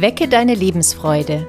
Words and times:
Wecke 0.00 0.28
deine 0.28 0.54
Lebensfreude. 0.54 1.46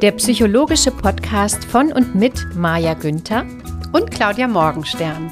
Der 0.00 0.12
psychologische 0.12 0.90
Podcast 0.92 1.62
von 1.66 1.92
und 1.92 2.14
mit 2.14 2.54
Maja 2.54 2.94
Günther 2.94 3.44
und 3.92 4.10
Claudia 4.10 4.48
Morgenstern. 4.48 5.30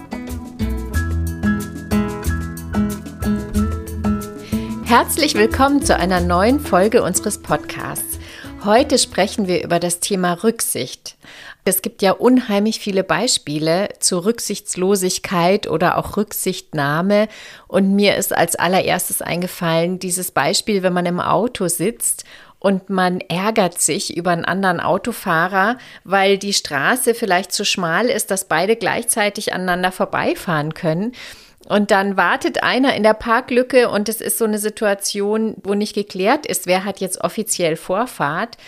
Herzlich 4.85 5.35
willkommen 5.37 5.83
zu 5.83 5.97
einer 5.97 6.21
neuen 6.21 6.61
Folge 6.61 7.03
unseres 7.03 7.41
Podcasts. 7.41 8.14
Heute 8.65 8.97
sprechen 8.97 9.47
wir 9.47 9.63
über 9.63 9.79
das 9.79 10.01
Thema 10.01 10.43
Rücksicht. 10.43 11.17
Es 11.67 11.83
gibt 11.83 12.01
ja 12.01 12.13
unheimlich 12.13 12.81
viele 12.81 13.05
Beispiele 13.05 13.91
zur 14.01 14.25
Rücksichtslosigkeit 14.25 15.67
oder 15.67 15.99
auch 15.99 16.17
Rücksichtnahme. 16.17 17.29
Und 17.69 17.95
mir 17.95 18.17
ist 18.17 18.33
als 18.35 18.57
allererstes 18.57 19.21
eingefallen 19.21 19.99
dieses 19.99 20.31
Beispiel, 20.31 20.83
wenn 20.83 20.95
man 20.95 21.05
im 21.05 21.21
Auto 21.21 21.69
sitzt 21.69 22.25
und 22.59 22.89
man 22.89 23.21
ärgert 23.21 23.79
sich 23.83 24.17
über 24.17 24.31
einen 24.31 24.47
anderen 24.47 24.81
Autofahrer, 24.81 25.77
weil 26.05 26.39
die 26.39 26.55
Straße 26.55 27.15
vielleicht 27.15 27.53
zu 27.53 27.67
schmal 27.67 28.07
ist, 28.07 28.31
dass 28.31 28.49
beide 28.49 28.77
gleichzeitig 28.77 29.53
aneinander 29.53 29.93
vorbeifahren 29.93 30.73
können. 30.73 31.13
Und 31.69 31.91
dann 31.91 32.17
wartet 32.17 32.63
einer 32.63 32.95
in 32.95 33.03
der 33.03 33.15
Parklücke 33.15 33.89
und 33.89 34.09
es 34.09 34.21
ist 34.21 34.39
so 34.39 34.45
eine 34.45 34.59
Situation, 34.59 35.57
wo 35.63 35.75
nicht 35.75 35.95
geklärt 35.95 36.47
ist, 36.47 36.67
wer 36.67 36.85
hat 36.85 37.01
jetzt 37.01 37.23
offiziell 37.23 37.77
Vorfahrt. 37.77 38.59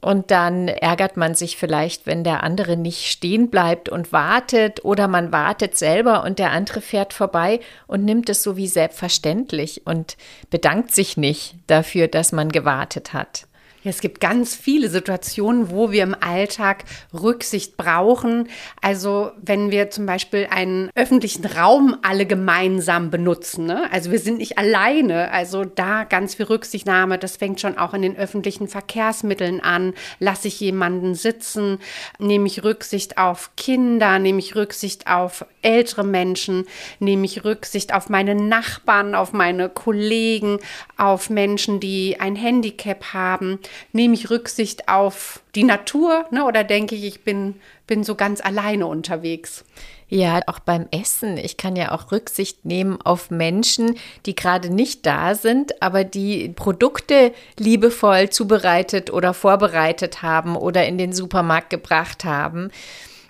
Und 0.00 0.30
dann 0.30 0.68
ärgert 0.68 1.16
man 1.16 1.34
sich 1.34 1.56
vielleicht, 1.56 2.06
wenn 2.06 2.22
der 2.22 2.44
andere 2.44 2.76
nicht 2.76 3.10
stehen 3.10 3.50
bleibt 3.50 3.88
und 3.88 4.12
wartet 4.12 4.84
oder 4.84 5.08
man 5.08 5.32
wartet 5.32 5.76
selber 5.76 6.22
und 6.22 6.38
der 6.38 6.52
andere 6.52 6.80
fährt 6.80 7.12
vorbei 7.12 7.58
und 7.88 8.04
nimmt 8.04 8.28
es 8.28 8.44
so 8.44 8.56
wie 8.56 8.68
selbstverständlich 8.68 9.86
und 9.86 10.16
bedankt 10.50 10.94
sich 10.94 11.16
nicht 11.16 11.56
dafür, 11.66 12.06
dass 12.06 12.30
man 12.30 12.50
gewartet 12.50 13.12
hat. 13.12 13.47
Es 13.88 14.00
gibt 14.00 14.20
ganz 14.20 14.54
viele 14.54 14.88
Situationen, 14.88 15.70
wo 15.70 15.90
wir 15.90 16.02
im 16.02 16.14
Alltag 16.18 16.84
Rücksicht 17.12 17.76
brauchen. 17.76 18.48
Also 18.82 19.30
wenn 19.40 19.70
wir 19.70 19.90
zum 19.90 20.04
Beispiel 20.04 20.46
einen 20.50 20.90
öffentlichen 20.94 21.46
Raum 21.46 21.96
alle 22.02 22.26
gemeinsam 22.26 23.10
benutzen. 23.10 23.66
Ne? 23.66 23.90
Also 23.90 24.10
wir 24.10 24.18
sind 24.18 24.38
nicht 24.38 24.58
alleine. 24.58 25.30
Also 25.30 25.64
da 25.64 26.04
ganz 26.04 26.34
viel 26.34 26.46
Rücksichtnahme. 26.46 27.18
Das 27.18 27.36
fängt 27.36 27.60
schon 27.60 27.78
auch 27.78 27.94
in 27.94 28.02
den 28.02 28.16
öffentlichen 28.16 28.68
Verkehrsmitteln 28.68 29.60
an. 29.60 29.94
Lasse 30.18 30.48
ich 30.48 30.60
jemanden 30.60 31.14
sitzen? 31.14 31.78
Nehme 32.18 32.46
ich 32.46 32.64
Rücksicht 32.64 33.16
auf 33.16 33.50
Kinder? 33.56 34.18
Nehme 34.18 34.38
ich 34.38 34.54
Rücksicht 34.54 35.06
auf 35.06 35.46
ältere 35.62 36.04
Menschen? 36.04 36.66
Nehme 36.98 37.24
ich 37.24 37.44
Rücksicht 37.44 37.94
auf 37.94 38.08
meine 38.08 38.34
Nachbarn, 38.34 39.14
auf 39.14 39.32
meine 39.32 39.68
Kollegen, 39.68 40.58
auf 40.96 41.30
Menschen, 41.30 41.80
die 41.80 42.20
ein 42.20 42.36
Handicap 42.36 43.12
haben? 43.14 43.58
Nehme 43.92 44.14
ich 44.14 44.30
Rücksicht 44.30 44.88
auf 44.88 45.40
die 45.54 45.64
Natur 45.64 46.26
ne, 46.30 46.44
oder 46.44 46.64
denke 46.64 46.94
ich, 46.94 47.04
ich 47.04 47.24
bin, 47.24 47.56
bin 47.86 48.04
so 48.04 48.14
ganz 48.14 48.40
alleine 48.40 48.86
unterwegs? 48.86 49.64
Ja, 50.10 50.40
auch 50.46 50.58
beim 50.58 50.86
Essen. 50.90 51.36
Ich 51.36 51.58
kann 51.58 51.76
ja 51.76 51.92
auch 51.92 52.12
Rücksicht 52.12 52.64
nehmen 52.64 52.98
auf 53.02 53.30
Menschen, 53.30 53.96
die 54.24 54.34
gerade 54.34 54.70
nicht 54.70 55.04
da 55.04 55.34
sind, 55.34 55.82
aber 55.82 56.02
die 56.04 56.48
Produkte 56.48 57.32
liebevoll 57.58 58.30
zubereitet 58.30 59.12
oder 59.12 59.34
vorbereitet 59.34 60.22
haben 60.22 60.56
oder 60.56 60.86
in 60.86 60.96
den 60.96 61.12
Supermarkt 61.12 61.68
gebracht 61.68 62.24
haben. 62.24 62.70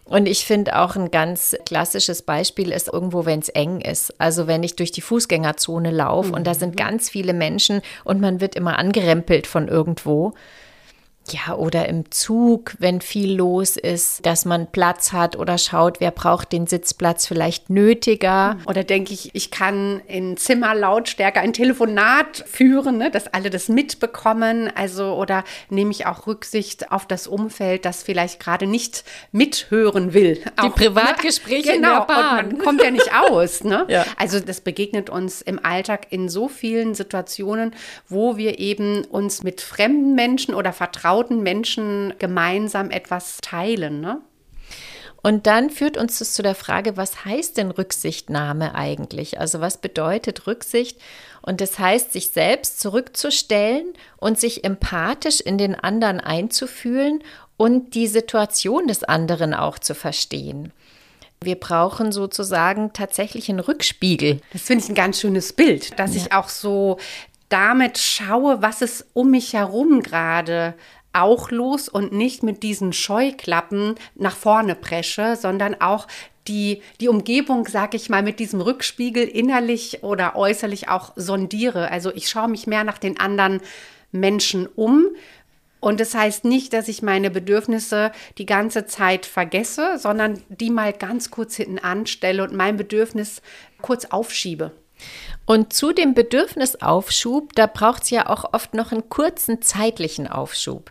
Und 0.09 0.27
ich 0.27 0.47
finde 0.47 0.79
auch 0.79 0.97
ein 0.97 1.11
ganz 1.11 1.55
klassisches 1.67 2.23
Beispiel 2.23 2.73
ist 2.73 2.89
irgendwo, 2.91 3.27
wenn 3.27 3.41
es 3.41 3.51
eng 3.51 3.83
ist. 3.83 4.15
Also 4.19 4.47
wenn 4.47 4.63
ich 4.63 4.75
durch 4.75 4.91
die 4.91 5.03
Fußgängerzone 5.03 5.91
laufe 5.91 6.31
mhm. 6.31 6.35
und 6.35 6.47
da 6.47 6.55
sind 6.55 6.71
mhm. 6.71 6.77
ganz 6.77 7.11
viele 7.11 7.35
Menschen 7.35 7.83
und 8.05 8.21
man 8.21 8.41
wird 8.41 8.55
immer 8.55 8.79
angerempelt 8.79 9.47
von 9.47 9.69
irgendwo. 9.69 10.33
Ja, 11.33 11.55
oder 11.55 11.89
im 11.89 12.11
Zug, 12.11 12.75
wenn 12.79 13.01
viel 13.01 13.35
los 13.35 13.77
ist, 13.77 14.25
dass 14.25 14.45
man 14.45 14.71
Platz 14.71 15.13
hat 15.13 15.37
oder 15.37 15.59
schaut, 15.59 16.01
wer 16.01 16.11
braucht 16.11 16.53
den 16.53 16.67
Sitzplatz 16.67 17.27
vielleicht 17.27 17.69
nötiger. 17.69 18.57
Oder 18.67 18.85
denke 18.85 19.13
ich, 19.13 19.35
ich 19.35 19.51
kann 19.51 20.01
in 20.07 20.37
Zimmerlautstärke 20.37 21.41
ein 21.41 21.53
Telefonat 21.53 22.45
führen, 22.47 22.97
ne, 22.99 23.11
dass 23.11 23.27
alle 23.29 23.51
das 23.51 23.69
mitbekommen. 23.69 24.73
Also, 24.75 25.15
oder 25.15 25.45
nehme 25.69 25.91
ich 25.91 26.07
auch 26.07 26.27
Rücksicht 26.27 26.91
auf 26.93 27.07
das 27.07 27.27
Umfeld, 27.27 27.85
das 27.85 28.03
vielleicht 28.03 28.41
gerade 28.41 28.67
nicht 28.67 29.05
mithören 29.33 30.15
will. 30.15 30.37
Die 30.37 30.59
auch, 30.59 30.65
ne? 30.65 30.71
Privatgespräche 30.71 31.69
ne? 31.69 31.75
genau, 31.75 32.03
in 32.03 32.07
der 32.07 32.15
Bahn. 32.15 32.45
Und 32.47 32.53
man 32.53 32.65
kommt 32.65 32.83
ja 32.83 32.91
nicht 32.91 33.11
aus. 33.15 33.65
Ne? 33.65 33.85
ja. 33.89 34.05
Also, 34.17 34.41
das 34.41 34.61
begegnet 34.63 35.11
uns 35.11 35.43
im 35.43 35.63
Alltag 35.63 36.07
in 36.11 36.29
so 36.29 36.49
vielen 36.49 36.95
Situationen, 36.95 37.75
wo 38.09 38.37
wir 38.37 38.59
eben 38.59 39.05
uns 39.05 39.43
mit 39.43 39.61
fremden 39.61 40.15
Menschen 40.15 40.55
oder 40.55 40.73
vertrauen 40.73 41.18
vertrauten 41.19 41.43
Menschen 41.43 42.15
gemeinsam 42.19 42.91
etwas 42.91 43.39
teilen. 43.41 44.01
Ne? 44.01 44.21
Und 45.23 45.47
dann 45.47 45.71
führt 45.71 45.97
uns 45.97 46.19
das 46.21 46.33
zu 46.33 46.43
der 46.43 46.55
Frage, 46.55 46.97
was 46.97 47.25
heißt 47.25 47.57
denn 47.57 47.71
Rücksichtnahme 47.71 48.75
eigentlich? 48.75 49.41
Also 49.41 49.61
was 49.61 49.79
bedeutet 49.79 50.47
Rücksicht? 50.47 51.01
Und 51.43 51.61
das 51.61 51.79
heißt, 51.79 52.13
sich 52.13 52.29
selbst 52.29 52.81
zurückzustellen 52.81 53.95
und 54.19 54.39
sich 54.39 54.65
empathisch 54.65 55.41
in 55.41 55.59
den 55.59 55.75
anderen 55.75 56.21
einzufühlen 56.21 57.23
und 57.57 57.95
die 57.95 58.07
Situation 58.07 58.87
des 58.87 59.03
anderen 59.03 59.55
auch 59.55 59.79
zu 59.79 59.95
verstehen. 59.95 60.73
Wir 61.41 61.57
brauchen 61.57 62.13
sozusagen 62.13 62.93
tatsächlich 62.93 63.49
einen 63.49 63.61
Rückspiegel. 63.61 64.41
Das 64.53 64.63
finde 64.63 64.85
ich 64.85 64.91
ein 64.91 64.95
ganz 64.95 65.21
schönes 65.21 65.53
Bild, 65.53 65.99
dass 65.99 66.15
ja. 66.15 66.23
ich 66.23 66.33
auch 66.33 66.49
so 66.49 66.99
damit 67.49 67.99
schaue, 67.99 68.61
was 68.61 68.83
ist 68.83 69.07
um 69.15 69.31
mich 69.31 69.55
herum 69.55 70.03
gerade 70.03 70.75
auch 71.13 71.51
los 71.51 71.89
und 71.89 72.13
nicht 72.13 72.43
mit 72.43 72.63
diesen 72.63 72.93
Scheuklappen 72.93 73.95
nach 74.15 74.37
vorne 74.37 74.75
presche, 74.75 75.37
sondern 75.37 75.81
auch 75.81 76.07
die, 76.49 76.83
die 77.01 77.09
Umgebung, 77.09 77.67
sag 77.67 77.95
ich 77.95 78.09
mal, 78.09 78.23
mit 78.23 78.41
diesem 78.41 78.61
Rückspiegel 78.61 79.25
innerlich 79.25 80.03
oder 80.03 80.37
äußerlich 80.37 80.89
auch 80.89 81.13
sondiere. 81.17 81.91
Also 81.91 82.13
ich 82.15 82.29
schaue 82.29 82.49
mich 82.49 82.67
mehr 82.67 82.85
nach 82.85 82.99
den 82.99 83.21
anderen 83.21 83.61
Menschen 84.13 84.67
um. 84.67 85.07
Und 85.81 86.01
das 86.01 86.15
heißt 86.15 86.45
nicht, 86.45 86.73
dass 86.73 86.89
ich 86.89 87.03
meine 87.03 87.31
Bedürfnisse 87.31 88.11
die 88.39 88.47
ganze 88.47 88.87
Zeit 88.87 89.27
vergesse, 89.27 89.99
sondern 89.99 90.43
die 90.49 90.71
mal 90.71 90.93
ganz 90.93 91.31
kurz 91.31 91.55
hinten 91.55 91.79
anstelle 91.79 92.43
und 92.43 92.53
mein 92.53 92.77
Bedürfnis 92.77 93.43
kurz 93.81 94.07
aufschiebe. 94.07 94.73
Und 95.45 95.73
zu 95.73 95.93
dem 95.93 96.15
Bedürfnisaufschub, 96.15 97.55
da 97.55 97.67
braucht 97.67 98.03
es 98.05 98.11
ja 98.11 98.29
auch 98.29 98.53
oft 98.53 98.75
noch 98.75 98.93
einen 98.93 99.09
kurzen 99.09 99.63
zeitlichen 99.63 100.29
Aufschub. 100.29 100.91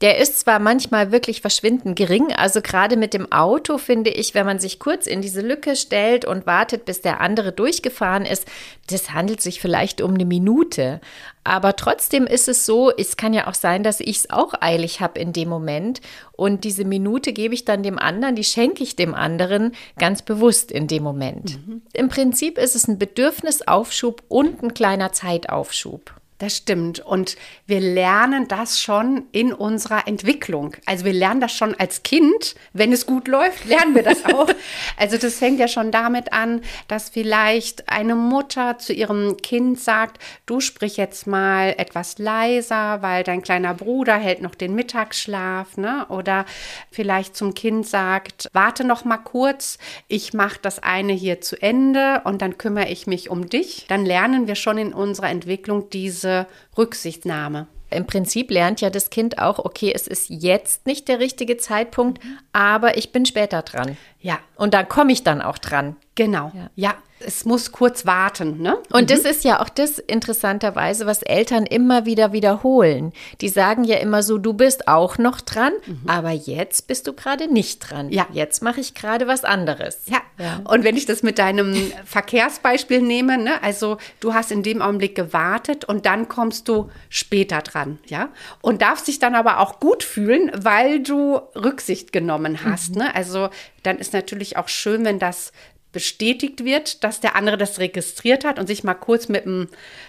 Der 0.00 0.18
ist 0.18 0.38
zwar 0.38 0.60
manchmal 0.60 1.10
wirklich 1.10 1.40
verschwindend 1.40 1.96
gering, 1.96 2.32
also 2.32 2.62
gerade 2.62 2.96
mit 2.96 3.14
dem 3.14 3.32
Auto 3.32 3.78
finde 3.78 4.10
ich, 4.10 4.34
wenn 4.34 4.46
man 4.46 4.60
sich 4.60 4.78
kurz 4.78 5.06
in 5.06 5.22
diese 5.22 5.40
Lücke 5.40 5.74
stellt 5.74 6.24
und 6.24 6.46
wartet, 6.46 6.84
bis 6.84 7.00
der 7.00 7.20
andere 7.20 7.52
durchgefahren 7.52 8.24
ist, 8.24 8.46
das 8.88 9.12
handelt 9.12 9.40
sich 9.40 9.60
vielleicht 9.60 10.00
um 10.00 10.14
eine 10.14 10.24
Minute. 10.24 11.00
Aber 11.42 11.76
trotzdem 11.76 12.26
ist 12.26 12.48
es 12.48 12.64
so, 12.64 12.90
es 12.90 13.16
kann 13.16 13.32
ja 13.32 13.48
auch 13.48 13.54
sein, 13.54 13.82
dass 13.82 14.00
ich 14.00 14.18
es 14.18 14.30
auch 14.30 14.54
eilig 14.60 15.00
habe 15.00 15.18
in 15.18 15.32
dem 15.32 15.48
Moment 15.48 16.00
und 16.32 16.64
diese 16.64 16.84
Minute 16.84 17.32
gebe 17.32 17.54
ich 17.54 17.64
dann 17.64 17.82
dem 17.82 17.98
anderen, 17.98 18.36
die 18.36 18.44
schenke 18.44 18.82
ich 18.82 18.94
dem 18.94 19.14
anderen 19.14 19.72
ganz 19.98 20.22
bewusst 20.22 20.70
in 20.70 20.86
dem 20.86 21.02
Moment. 21.02 21.66
Mhm. 21.66 21.82
Im 21.92 22.08
Prinzip 22.08 22.58
ist 22.58 22.76
es 22.76 22.86
ein 22.86 22.98
Bedürfnisaufschub 22.98 24.22
und 24.28 24.62
ein 24.62 24.74
kleiner 24.74 25.12
Zeitaufschub. 25.12 26.17
Das 26.38 26.56
stimmt. 26.56 27.00
Und 27.00 27.36
wir 27.66 27.80
lernen 27.80 28.46
das 28.46 28.80
schon 28.80 29.24
in 29.32 29.52
unserer 29.52 30.06
Entwicklung. 30.06 30.76
Also 30.86 31.04
wir 31.04 31.12
lernen 31.12 31.40
das 31.40 31.52
schon 31.52 31.74
als 31.74 32.04
Kind. 32.04 32.54
Wenn 32.72 32.92
es 32.92 33.06
gut 33.06 33.26
läuft, 33.26 33.64
lernen 33.64 33.96
wir 33.96 34.04
das 34.04 34.24
auch. 34.24 34.48
also 34.96 35.18
das 35.18 35.34
fängt 35.34 35.58
ja 35.58 35.66
schon 35.66 35.90
damit 35.90 36.32
an, 36.32 36.60
dass 36.86 37.08
vielleicht 37.08 37.88
eine 37.88 38.14
Mutter 38.14 38.78
zu 38.78 38.92
ihrem 38.92 39.36
Kind 39.38 39.80
sagt, 39.80 40.22
du 40.46 40.60
sprich 40.60 40.96
jetzt 40.96 41.26
mal 41.26 41.74
etwas 41.76 42.18
leiser, 42.18 43.02
weil 43.02 43.24
dein 43.24 43.42
kleiner 43.42 43.74
Bruder 43.74 44.14
hält 44.14 44.40
noch 44.40 44.54
den 44.54 44.76
Mittagsschlaf. 44.76 45.76
Ne? 45.76 46.06
Oder 46.08 46.44
vielleicht 46.92 47.34
zum 47.34 47.54
Kind 47.54 47.84
sagt, 47.84 48.48
warte 48.52 48.84
noch 48.84 49.04
mal 49.04 49.18
kurz, 49.18 49.76
ich 50.06 50.34
mache 50.34 50.60
das 50.62 50.80
eine 50.80 51.14
hier 51.14 51.40
zu 51.40 51.60
Ende 51.60 52.22
und 52.22 52.42
dann 52.42 52.58
kümmere 52.58 52.88
ich 52.90 53.08
mich 53.08 53.28
um 53.28 53.48
dich. 53.48 53.86
Dann 53.88 54.06
lernen 54.06 54.46
wir 54.46 54.54
schon 54.54 54.78
in 54.78 54.94
unserer 54.94 55.30
Entwicklung 55.30 55.90
diese 55.90 56.27
diese 56.28 56.46
Rücksichtnahme. 56.76 57.66
Im 57.90 58.06
Prinzip 58.06 58.50
lernt 58.50 58.82
ja 58.82 58.90
das 58.90 59.08
Kind 59.08 59.38
auch, 59.38 59.58
okay, 59.58 59.92
es 59.94 60.06
ist 60.06 60.28
jetzt 60.28 60.86
nicht 60.86 61.08
der 61.08 61.20
richtige 61.20 61.56
Zeitpunkt, 61.56 62.22
aber 62.52 62.98
ich 62.98 63.12
bin 63.12 63.24
später 63.24 63.62
dran. 63.62 63.96
Ja. 64.20 64.38
Und 64.56 64.74
da 64.74 64.82
komme 64.82 65.12
ich 65.12 65.24
dann 65.24 65.40
auch 65.40 65.56
dran. 65.56 65.96
Genau. 66.18 66.50
Ja. 66.52 66.70
ja. 66.74 66.94
es 67.20 67.44
muss 67.44 67.70
kurz 67.70 68.04
warten. 68.04 68.60
Ne? 68.60 68.76
Und 68.90 69.02
mhm. 69.02 69.06
das 69.06 69.20
ist 69.20 69.44
ja 69.44 69.60
auch 69.60 69.68
das 69.68 70.00
interessanterweise, 70.00 71.06
was 71.06 71.22
Eltern 71.22 71.64
immer 71.64 72.06
wieder 72.06 72.32
wiederholen. 72.32 73.12
Die 73.40 73.48
sagen 73.48 73.84
ja 73.84 73.98
immer 73.98 74.24
so, 74.24 74.36
du 74.36 74.52
bist 74.52 74.88
auch 74.88 75.18
noch 75.18 75.40
dran, 75.40 75.72
mhm. 75.86 76.02
aber 76.08 76.32
jetzt 76.32 76.88
bist 76.88 77.06
du 77.06 77.12
gerade 77.12 77.52
nicht 77.52 77.78
dran. 77.78 78.10
Ja. 78.10 78.26
Jetzt 78.32 78.64
mache 78.64 78.80
ich 78.80 78.94
gerade 78.94 79.28
was 79.28 79.44
anderes. 79.44 80.00
Ja. 80.06 80.18
ja. 80.38 80.60
Und 80.64 80.82
wenn 80.82 80.96
ich 80.96 81.06
das 81.06 81.22
mit 81.22 81.38
deinem 81.38 81.72
Verkehrsbeispiel 82.04 83.00
nehme, 83.00 83.38
ne, 83.38 83.62
also 83.62 83.98
du 84.18 84.34
hast 84.34 84.50
in 84.50 84.64
dem 84.64 84.82
Augenblick 84.82 85.14
gewartet 85.14 85.84
und 85.84 86.04
dann 86.04 86.26
kommst 86.26 86.66
du 86.66 86.90
später 87.10 87.60
dran, 87.60 88.00
ja, 88.06 88.30
und 88.60 88.82
darfst 88.82 89.06
dich 89.06 89.20
dann 89.20 89.36
aber 89.36 89.60
auch 89.60 89.78
gut 89.78 90.02
fühlen, 90.02 90.50
weil 90.56 91.00
du 91.00 91.36
Rücksicht 91.54 92.12
genommen 92.12 92.64
hast. 92.64 92.96
Mhm. 92.96 93.02
Ne? 93.02 93.14
Also 93.14 93.50
dann 93.84 93.98
ist 93.98 94.12
natürlich 94.12 94.56
auch 94.56 94.68
schön, 94.68 95.04
wenn 95.04 95.18
das 95.18 95.52
bestätigt 95.92 96.64
wird, 96.64 97.02
dass 97.02 97.20
der 97.20 97.34
andere 97.34 97.56
das 97.56 97.78
registriert 97.78 98.44
hat 98.44 98.58
und 98.58 98.66
sich 98.66 98.84
mal 98.84 98.94
kurz 98.94 99.28
mit 99.28 99.46
einem 99.46 99.68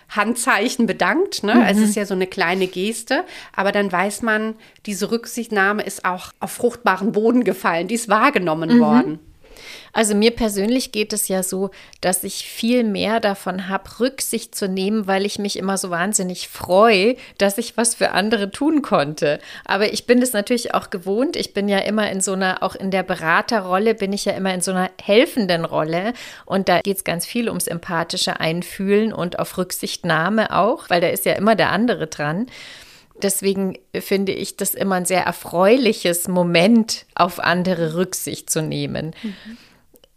Handzeichen 0.09 0.87
bedankt. 0.87 1.43
Ne? 1.43 1.55
Mhm. 1.55 1.61
Es 1.61 1.77
ist 1.77 1.95
ja 1.95 2.05
so 2.05 2.13
eine 2.13 2.27
kleine 2.27 2.67
Geste, 2.67 3.23
aber 3.55 3.71
dann 3.71 3.91
weiß 3.91 4.21
man, 4.21 4.55
diese 4.85 5.11
Rücksichtnahme 5.11 5.83
ist 5.83 6.05
auch 6.05 6.33
auf 6.39 6.51
fruchtbaren 6.51 7.11
Boden 7.13 7.43
gefallen, 7.43 7.87
die 7.87 7.95
ist 7.95 8.09
wahrgenommen 8.09 8.77
mhm. 8.77 8.79
worden. 8.81 9.19
Also 9.93 10.15
mir 10.15 10.31
persönlich 10.31 10.91
geht 10.91 11.13
es 11.13 11.27
ja 11.27 11.43
so, 11.43 11.71
dass 12.01 12.23
ich 12.23 12.45
viel 12.45 12.83
mehr 12.83 13.19
davon 13.19 13.67
habe, 13.67 13.99
Rücksicht 13.99 14.55
zu 14.55 14.67
nehmen, 14.67 15.07
weil 15.07 15.25
ich 15.25 15.39
mich 15.39 15.57
immer 15.57 15.77
so 15.77 15.89
wahnsinnig 15.89 16.47
freue, 16.47 17.15
dass 17.37 17.57
ich 17.57 17.77
was 17.77 17.95
für 17.95 18.11
andere 18.11 18.51
tun 18.51 18.81
konnte. 18.81 19.39
Aber 19.65 19.91
ich 19.91 20.05
bin 20.05 20.21
es 20.21 20.33
natürlich 20.33 20.73
auch 20.73 20.89
gewohnt. 20.89 21.35
Ich 21.35 21.53
bin 21.53 21.67
ja 21.67 21.79
immer 21.79 22.09
in 22.11 22.21
so 22.21 22.33
einer, 22.33 22.63
auch 22.63 22.75
in 22.75 22.91
der 22.91 23.03
Beraterrolle, 23.03 23.95
bin 23.95 24.13
ich 24.13 24.25
ja 24.25 24.33
immer 24.33 24.53
in 24.53 24.61
so 24.61 24.71
einer 24.71 24.89
helfenden 25.01 25.65
Rolle. 25.65 26.13
Und 26.45 26.69
da 26.69 26.81
geht 26.81 26.97
es 26.97 27.03
ganz 27.03 27.25
viel 27.25 27.47
ums 27.47 27.67
empathische 27.67 28.39
Einfühlen 28.39 29.13
und 29.13 29.39
auf 29.39 29.57
Rücksichtnahme 29.57 30.55
auch, 30.55 30.89
weil 30.89 31.01
da 31.01 31.07
ist 31.07 31.25
ja 31.25 31.33
immer 31.33 31.55
der 31.55 31.71
andere 31.71 32.07
dran. 32.07 32.47
Deswegen 33.21 33.77
finde 33.93 34.31
ich 34.31 34.57
das 34.57 34.75
immer 34.75 34.95
ein 34.95 35.05
sehr 35.05 35.23
erfreuliches 35.23 36.27
Moment, 36.27 37.05
auf 37.15 37.39
andere 37.39 37.95
Rücksicht 37.95 38.49
zu 38.49 38.61
nehmen. 38.61 39.13
Mhm. 39.21 39.57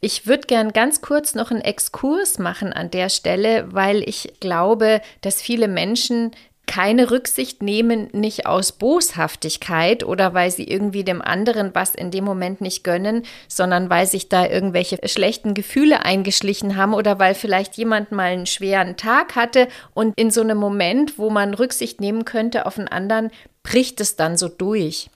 Ich 0.05 0.27
würde 0.27 0.49
gern 0.49 0.73
ganz 0.73 1.01
kurz 1.01 1.37
noch 1.37 1.53
einen 1.53 1.61
Exkurs 1.61 2.41
machen 2.41 2.73
an 2.73 2.91
der 2.91 3.09
Stelle, 3.09 3.73
weil 3.73 4.03
ich 4.03 4.35
glaube, 4.41 5.01
dass 5.21 5.41
viele 5.41 5.69
Menschen 5.69 6.33
keine 6.67 7.11
Rücksicht 7.11 7.63
nehmen, 7.63 8.09
nicht 8.13 8.47
aus 8.47 8.73
Boshaftigkeit 8.73 10.05
oder 10.05 10.33
weil 10.33 10.51
sie 10.51 10.65
irgendwie 10.65 11.05
dem 11.05 11.21
anderen 11.21 11.75
was 11.75 11.95
in 11.95 12.11
dem 12.11 12.25
Moment 12.25 12.61
nicht 12.61 12.85
gönnen, 12.85 13.25
sondern 13.49 13.91
weil 13.91 14.07
sich 14.07 14.29
da 14.29 14.47
irgendwelche 14.47 14.99
schlechten 15.07 15.55
Gefühle 15.55 16.05
eingeschlichen 16.05 16.77
haben 16.77 16.95
oder 16.95 17.19
weil 17.19 17.35
vielleicht 17.35 17.77
jemand 17.77 18.13
mal 18.13 18.33
einen 18.33 18.47
schweren 18.47 18.97
Tag 18.97 19.37
hatte 19.37 19.69
und 19.93 20.19
in 20.19 20.31
so 20.31 20.41
einem 20.41 20.59
Moment, 20.59 21.19
wo 21.19 21.31
man 21.31 21.55
Rücksicht 21.55 22.01
nehmen 22.01 22.25
könnte 22.25 22.65
auf 22.65 22.79
einen 22.79 22.89
anderen, 22.89 23.31
bricht 23.63 24.01
es 24.01 24.17
dann 24.17 24.37
so 24.37 24.49
durch. 24.49 25.11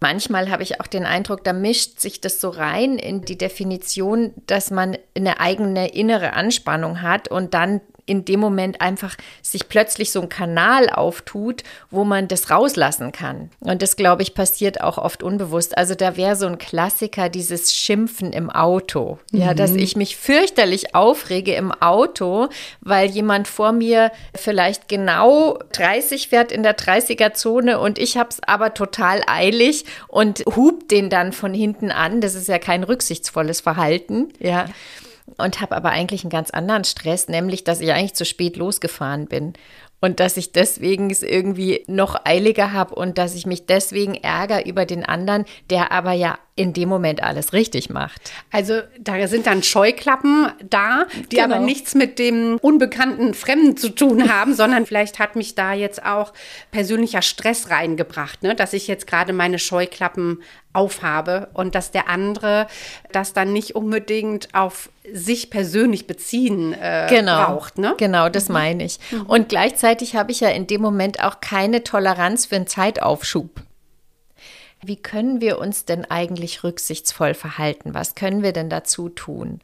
Manchmal 0.00 0.50
habe 0.50 0.62
ich 0.62 0.80
auch 0.80 0.86
den 0.86 1.04
Eindruck, 1.04 1.44
da 1.44 1.52
mischt 1.52 2.00
sich 2.00 2.22
das 2.22 2.40
so 2.40 2.48
rein 2.48 2.96
in 2.96 3.22
die 3.22 3.36
Definition, 3.36 4.32
dass 4.46 4.70
man 4.70 4.96
eine 5.14 5.40
eigene 5.40 5.88
innere 5.92 6.32
Anspannung 6.32 7.02
hat 7.02 7.28
und 7.28 7.52
dann 7.52 7.82
in 8.10 8.24
dem 8.24 8.40
Moment 8.40 8.80
einfach 8.80 9.16
sich 9.40 9.68
plötzlich 9.68 10.10
so 10.10 10.20
ein 10.20 10.28
Kanal 10.28 10.90
auftut, 10.90 11.62
wo 11.90 12.02
man 12.02 12.26
das 12.26 12.50
rauslassen 12.50 13.12
kann. 13.12 13.50
Und 13.60 13.82
das, 13.82 13.94
glaube 13.94 14.22
ich, 14.22 14.34
passiert 14.34 14.80
auch 14.80 14.98
oft 14.98 15.22
unbewusst. 15.22 15.78
Also 15.78 15.94
da 15.94 16.16
wäre 16.16 16.34
so 16.34 16.46
ein 16.46 16.58
Klassiker 16.58 17.28
dieses 17.28 17.72
Schimpfen 17.72 18.32
im 18.32 18.50
Auto. 18.50 19.18
Ja, 19.30 19.52
mhm. 19.52 19.56
dass 19.56 19.76
ich 19.76 19.94
mich 19.94 20.16
fürchterlich 20.16 20.94
aufrege 20.94 21.54
im 21.54 21.70
Auto, 21.70 22.48
weil 22.80 23.08
jemand 23.08 23.46
vor 23.46 23.70
mir 23.70 24.10
vielleicht 24.34 24.88
genau 24.88 25.58
30 25.72 26.28
fährt 26.28 26.50
in 26.50 26.64
der 26.64 26.76
30er-Zone 26.76 27.78
und 27.78 27.98
ich 27.98 28.16
habe 28.16 28.30
es 28.30 28.42
aber 28.42 28.74
total 28.74 29.22
eilig 29.28 29.84
und 30.08 30.42
hub 30.56 30.88
den 30.88 31.10
dann 31.10 31.32
von 31.32 31.54
hinten 31.54 31.92
an. 31.92 32.20
Das 32.20 32.34
ist 32.34 32.48
ja 32.48 32.58
kein 32.58 32.82
rücksichtsvolles 32.82 33.60
Verhalten. 33.60 34.32
Ja 34.40 34.66
und 35.38 35.60
habe 35.60 35.76
aber 35.76 35.90
eigentlich 35.90 36.22
einen 36.22 36.30
ganz 36.30 36.50
anderen 36.50 36.84
Stress, 36.84 37.28
nämlich 37.28 37.64
dass 37.64 37.80
ich 37.80 37.92
eigentlich 37.92 38.14
zu 38.14 38.24
spät 38.24 38.56
losgefahren 38.56 39.26
bin 39.26 39.54
und 40.00 40.20
dass 40.20 40.36
ich 40.36 40.52
deswegen 40.52 41.10
es 41.10 41.22
irgendwie 41.22 41.84
noch 41.86 42.24
eiliger 42.24 42.72
habe 42.72 42.94
und 42.94 43.18
dass 43.18 43.34
ich 43.34 43.46
mich 43.46 43.66
deswegen 43.66 44.14
ärgere 44.14 44.66
über 44.66 44.86
den 44.86 45.04
anderen, 45.04 45.44
der 45.68 45.92
aber 45.92 46.12
ja 46.12 46.38
in 46.60 46.74
dem 46.74 46.90
Moment 46.90 47.22
alles 47.22 47.54
richtig 47.54 47.88
macht. 47.88 48.32
Also 48.50 48.82
da 48.98 49.26
sind 49.28 49.46
dann 49.46 49.62
Scheuklappen 49.62 50.52
da, 50.68 51.06
die 51.32 51.36
genau. 51.36 51.56
aber 51.56 51.58
nichts 51.64 51.94
mit 51.94 52.18
dem 52.18 52.58
unbekannten 52.60 53.32
Fremden 53.32 53.78
zu 53.78 53.88
tun 53.88 54.30
haben, 54.32 54.52
sondern 54.52 54.84
vielleicht 54.84 55.18
hat 55.18 55.36
mich 55.36 55.54
da 55.54 55.72
jetzt 55.72 56.04
auch 56.04 56.34
persönlicher 56.70 57.22
Stress 57.22 57.70
reingebracht, 57.70 58.42
ne? 58.42 58.54
dass 58.54 58.74
ich 58.74 58.88
jetzt 58.88 59.06
gerade 59.06 59.32
meine 59.32 59.58
Scheuklappen 59.58 60.42
aufhabe 60.74 61.48
und 61.54 61.74
dass 61.74 61.92
der 61.92 62.10
andere 62.10 62.66
das 63.10 63.32
dann 63.32 63.54
nicht 63.54 63.74
unbedingt 63.74 64.54
auf 64.54 64.90
sich 65.10 65.48
persönlich 65.48 66.06
beziehen 66.06 66.74
äh, 66.74 67.06
genau, 67.08 67.46
braucht. 67.46 67.78
Ne? 67.78 67.94
Genau, 67.96 68.28
das 68.28 68.48
mhm. 68.48 68.52
meine 68.52 68.84
ich. 68.84 68.98
Mhm. 69.10 69.22
Und 69.22 69.48
gleichzeitig 69.48 70.14
habe 70.14 70.30
ich 70.30 70.40
ja 70.40 70.50
in 70.50 70.66
dem 70.66 70.82
Moment 70.82 71.24
auch 71.24 71.40
keine 71.40 71.82
Toleranz 71.84 72.44
für 72.44 72.56
einen 72.56 72.66
Zeitaufschub. 72.66 73.62
Wie 74.82 74.96
können 74.96 75.40
wir 75.40 75.58
uns 75.58 75.84
denn 75.84 76.04
eigentlich 76.06 76.64
rücksichtsvoll 76.64 77.34
verhalten? 77.34 77.92
Was 77.92 78.14
können 78.14 78.42
wir 78.42 78.52
denn 78.52 78.70
dazu 78.70 79.10
tun? 79.10 79.60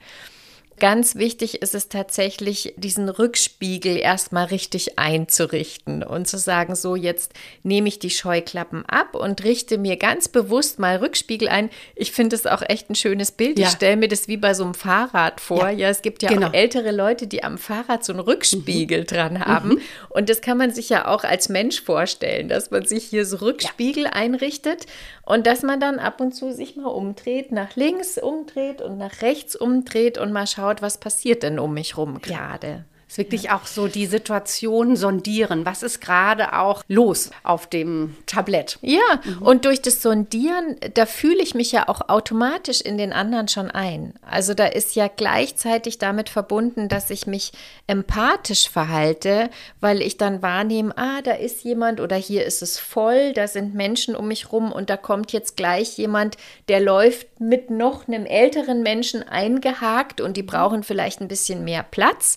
Ganz 0.78 1.14
wichtig 1.14 1.62
ist 1.62 1.75
es 1.75 1.88
tatsächlich, 1.88 2.75
diesen 2.76 3.08
Rückspiegel 3.08 3.96
erstmal 3.96 4.46
richtig 4.46 4.99
einzurichten 4.99 6.02
und 6.02 6.28
zu 6.28 6.37
sagen, 6.38 6.75
so 6.75 6.96
jetzt 6.96 7.32
nehme 7.62 7.88
ich 7.88 7.99
die 7.99 8.11
Scheuklappen 8.11 8.84
ab 8.87 9.14
und 9.14 9.43
richte 9.44 9.78
mir 9.78 9.96
ganz 9.96 10.28
bewusst 10.28 10.78
mal 10.78 10.96
Rückspiegel 10.96 11.49
ein. 11.49 11.70
Ich 11.94 12.12
finde 12.12 12.37
es 12.37 12.46
auch 12.46 12.62
echt 12.62 12.90
ein 12.90 12.94
schönes 12.94 13.32
Bild. 13.32 13.58
Ja. 13.58 13.69
Ich 13.69 13.73
stelle 13.73 13.96
mir 13.96 14.08
das 14.08 14.28
wie 14.28 14.37
bei 14.37 14.52
so 14.52 14.64
einem 14.64 14.75
Fahrrad 14.75 15.40
vor. 15.40 15.70
Ja, 15.70 15.70
ja 15.70 15.88
es 15.88 16.02
gibt 16.02 16.23
ja 16.23 16.28
genau. 16.28 16.49
auch 16.49 16.55
ältere 16.55 16.93
Leute, 16.93 17.26
die 17.26 17.43
am 17.43 17.56
Fahrrad 17.56 18.05
so 18.05 18.12
einen 18.12 18.20
Rückspiegel 18.20 19.00
mhm. 19.00 19.06
dran 19.06 19.44
haben. 19.44 19.69
Mhm. 19.70 19.81
Und 20.11 20.28
das 20.28 20.43
kann 20.43 20.58
man 20.58 20.73
sich 20.73 20.90
ja 20.90 21.08
auch 21.08 21.25
als 21.25 21.49
Mensch 21.49 21.81
vorstellen, 21.82 22.49
dass 22.49 22.70
man 22.70 22.84
sich 22.84 23.05
hier 23.05 23.25
so 23.25 23.38
Rückspiegel 23.38 24.05
ja. 24.05 24.11
einrichtet 24.11 24.84
und 25.25 25.46
dass 25.46 25.62
man 25.62 25.81
dann 25.81 25.99
ab 25.99 26.20
und 26.20 26.32
zu 26.32 26.52
sich 26.52 26.76
mal 26.76 26.87
umdreht, 26.87 27.50
nach 27.50 27.76
links 27.76 28.19
umdreht 28.19 28.82
und 28.82 28.99
nach 28.99 29.23
rechts 29.23 29.56
umdreht 29.56 30.19
und 30.19 30.32
mal 30.32 30.46
schaut, 30.46 30.65
schaut, 30.66 30.82
was 30.82 30.98
passiert 30.98 31.42
denn 31.42 31.58
um 31.58 31.74
mich 31.74 31.96
rum 31.96 32.20
gerade. 32.20 32.84
Ist 33.08 33.19
wirklich 33.19 33.50
auch 33.50 33.67
so 33.67 33.87
die 33.87 34.06
Situation 34.06 34.97
sondieren. 34.97 35.64
Was 35.64 35.85
ist 35.85 36.00
gerade 36.00 36.55
auch 36.55 36.82
los 36.88 37.31
auf 37.44 37.69
dem 37.69 38.17
Tablett? 38.26 38.79
Ja, 38.82 39.00
mhm. 39.23 39.43
und 39.43 39.64
durch 39.64 39.81
das 39.81 40.03
Sondieren, 40.03 40.76
da 40.94 41.06
fühle 41.06 41.41
ich 41.41 41.55
mich 41.55 41.70
ja 41.70 41.88
auch 41.88 42.09
automatisch 42.09 42.80
in 42.80 42.99
den 42.99 43.12
anderen 43.12 43.47
schon 43.47 43.71
ein. 43.71 44.14
Also 44.28 44.54
da 44.54 44.66
ist 44.66 44.97
ja 44.97 45.07
gleichzeitig 45.07 45.99
damit 45.99 46.28
verbunden, 46.28 46.88
dass 46.88 47.11
ich 47.11 47.28
mich 47.28 47.52
empathisch 47.87 48.69
verhalte, 48.69 49.50
weil 49.80 50.02
ich 50.02 50.16
dann 50.16 50.42
wahrnehme, 50.42 50.92
ah, 50.99 51.23
da 51.23 51.33
ist 51.33 51.62
jemand 51.62 52.00
oder 52.00 52.16
hier 52.16 52.45
ist 52.45 52.61
es 52.61 52.76
voll, 52.76 53.33
da 53.35 53.47
sind 53.47 53.73
Menschen 53.75 54.16
um 54.16 54.26
mich 54.26 54.50
rum 54.50 54.73
und 54.73 54.90
da 54.90 54.97
kommt 54.97 55.33
jetzt 55.33 55.57
gleich 55.57 55.97
jemand, 55.97 56.37
der 56.69 56.80
läuft 56.80 57.40
mit 57.40 57.71
noch 57.71 58.09
einem 58.09 58.26
älteren 58.26 58.83
Menschen 58.83 59.23
eingehakt 59.23 60.21
und 60.21 60.37
die 60.37 60.42
brauchen 60.42 60.83
vielleicht 60.83 61.21
ein 61.21 61.28
bisschen 61.28 61.62
mehr 61.62 61.85
Platz. 61.85 62.37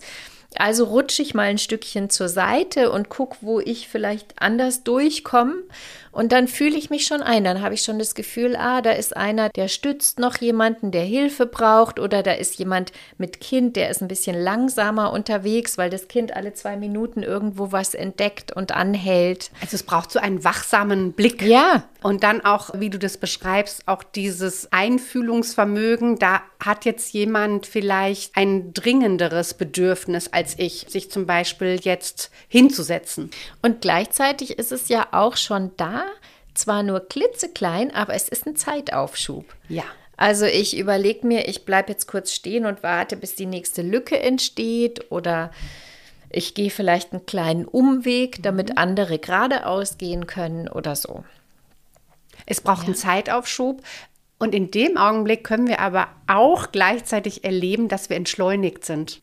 Also 0.56 0.86
rutsche 0.86 1.22
ich 1.22 1.34
mal 1.34 1.44
ein 1.44 1.60
Stückchen 1.60 2.10
zur 2.10 2.28
Seite 2.28 2.92
und 2.92 3.10
gucke, 3.10 3.38
wo 3.42 3.60
ich 3.60 3.88
vielleicht 3.88 4.42
anders 4.42 4.84
durchkomme 4.84 5.56
und 6.20 6.34
dann 6.34 6.50
fühle 6.50 6.78
ich 6.78 6.90
mich 6.90 7.06
schon 7.06 7.22
ein. 7.22 7.46
Dann 7.46 7.62
habe 7.62 7.76
ich 7.76 7.82
schon 7.82 7.98
das 7.98 8.14
Gefühl, 8.14 8.58
ah, 8.58 8.82
da 8.82 8.92
ist 8.92 9.16
einer, 9.16 9.48
der 9.48 9.70
stützt 9.70 10.20
noch 10.20 10.36
jemanden, 10.36 10.92
der 10.92 11.06
Hilfe 11.06 11.46
braucht. 11.46 11.98
Oder 11.98 12.24
da 12.24 12.34
ist 12.34 12.60
jemand 12.60 12.92
mit 13.18 13.40
Kind, 13.40 13.78
der 13.78 13.90
ist 13.90 14.02
ein 14.02 14.10
bisschen 14.10 14.38
langsamer 14.38 15.14
unterwegs, 15.14 15.78
weil 15.78 15.90
das 15.90 16.10
Kind 16.10 16.36
alle 16.36 16.54
zwei 16.54 16.76
Minuten 16.76 17.24
irgendwo 17.24 17.72
was 17.72 17.94
entdeckt 17.94 18.52
und 18.54 18.74
anhält. 18.74 19.50
Also 19.62 19.76
es 19.76 19.84
braucht 19.84 20.12
so 20.12 20.20
einen 20.20 20.44
wachsamen 20.44 21.14
Blick. 21.14 21.42
Ja. 21.42 21.86
Und 22.02 22.24
dann 22.24 22.44
auch, 22.44 22.72
wie 22.74 22.90
du 22.90 23.00
das 23.00 23.18
beschreibst, 23.18 23.88
auch 23.88 24.04
dieses 24.04 24.74
Einfühlungsvermögen. 24.74 26.20
Da 26.20 26.42
hat 26.60 26.84
jetzt 26.84 27.14
jemand 27.14 27.66
vielleicht 27.66 28.36
ein 28.36 28.74
dringenderes 28.74 29.54
Bedürfnis 29.54 30.28
als 30.28 30.60
ich, 30.60 30.86
sich 30.90 31.10
zum 31.12 31.26
Beispiel 31.26 31.80
jetzt 31.82 32.30
hinzusetzen. 32.50 33.32
Und 33.62 33.80
gleichzeitig 33.82 34.60
ist 34.60 34.74
es 34.74 34.90
ja 34.90 35.08
auch 35.12 35.38
schon 35.38 35.72
da, 35.78 36.04
zwar 36.54 36.84
nur 36.84 37.08
klitzeklein, 37.08 37.94
aber 37.94 38.14
es 38.14 38.30
ist 38.30 38.46
ein 38.46 38.56
Zeitaufschub. 38.56 39.46
Ja. 39.68 39.84
Also 40.18 40.46
ich 40.46 40.78
überlege 40.78 41.26
mir, 41.26 41.48
ich 41.48 41.64
bleibe 41.64 41.92
jetzt 41.92 42.08
kurz 42.08 42.34
stehen 42.34 42.66
und 42.66 42.84
warte, 42.84 43.16
bis 43.16 43.36
die 43.36 43.46
nächste 43.46 43.82
Lücke 43.82 44.20
entsteht 44.20 45.12
oder 45.12 45.52
ich 46.30 46.54
gehe 46.54 46.70
vielleicht 46.70 47.14
einen 47.14 47.26
kleinen 47.26 47.66
Umweg, 47.66 48.44
damit 48.44 48.70
mhm. 48.70 48.78
andere 48.78 49.20
geradeaus 49.20 49.98
gehen 49.98 50.28
können 50.28 50.68
oder 50.68 50.96
so. 50.96 51.24
Es 52.46 52.62
braucht 52.62 52.82
ja. 52.82 52.88
einen 52.88 52.96
Zeitaufschub. 52.96 53.82
Und 54.38 54.56
in 54.56 54.72
dem 54.72 54.98
Augenblick 54.98 55.44
können 55.44 55.68
wir 55.68 55.80
aber 55.82 56.08
auch 56.28 56.72
gleichzeitig 56.72 57.44
erleben, 57.44 57.90
dass 57.90 58.10
wir 58.10 58.16
entschleunigt 58.16 58.86
sind. 58.86 59.22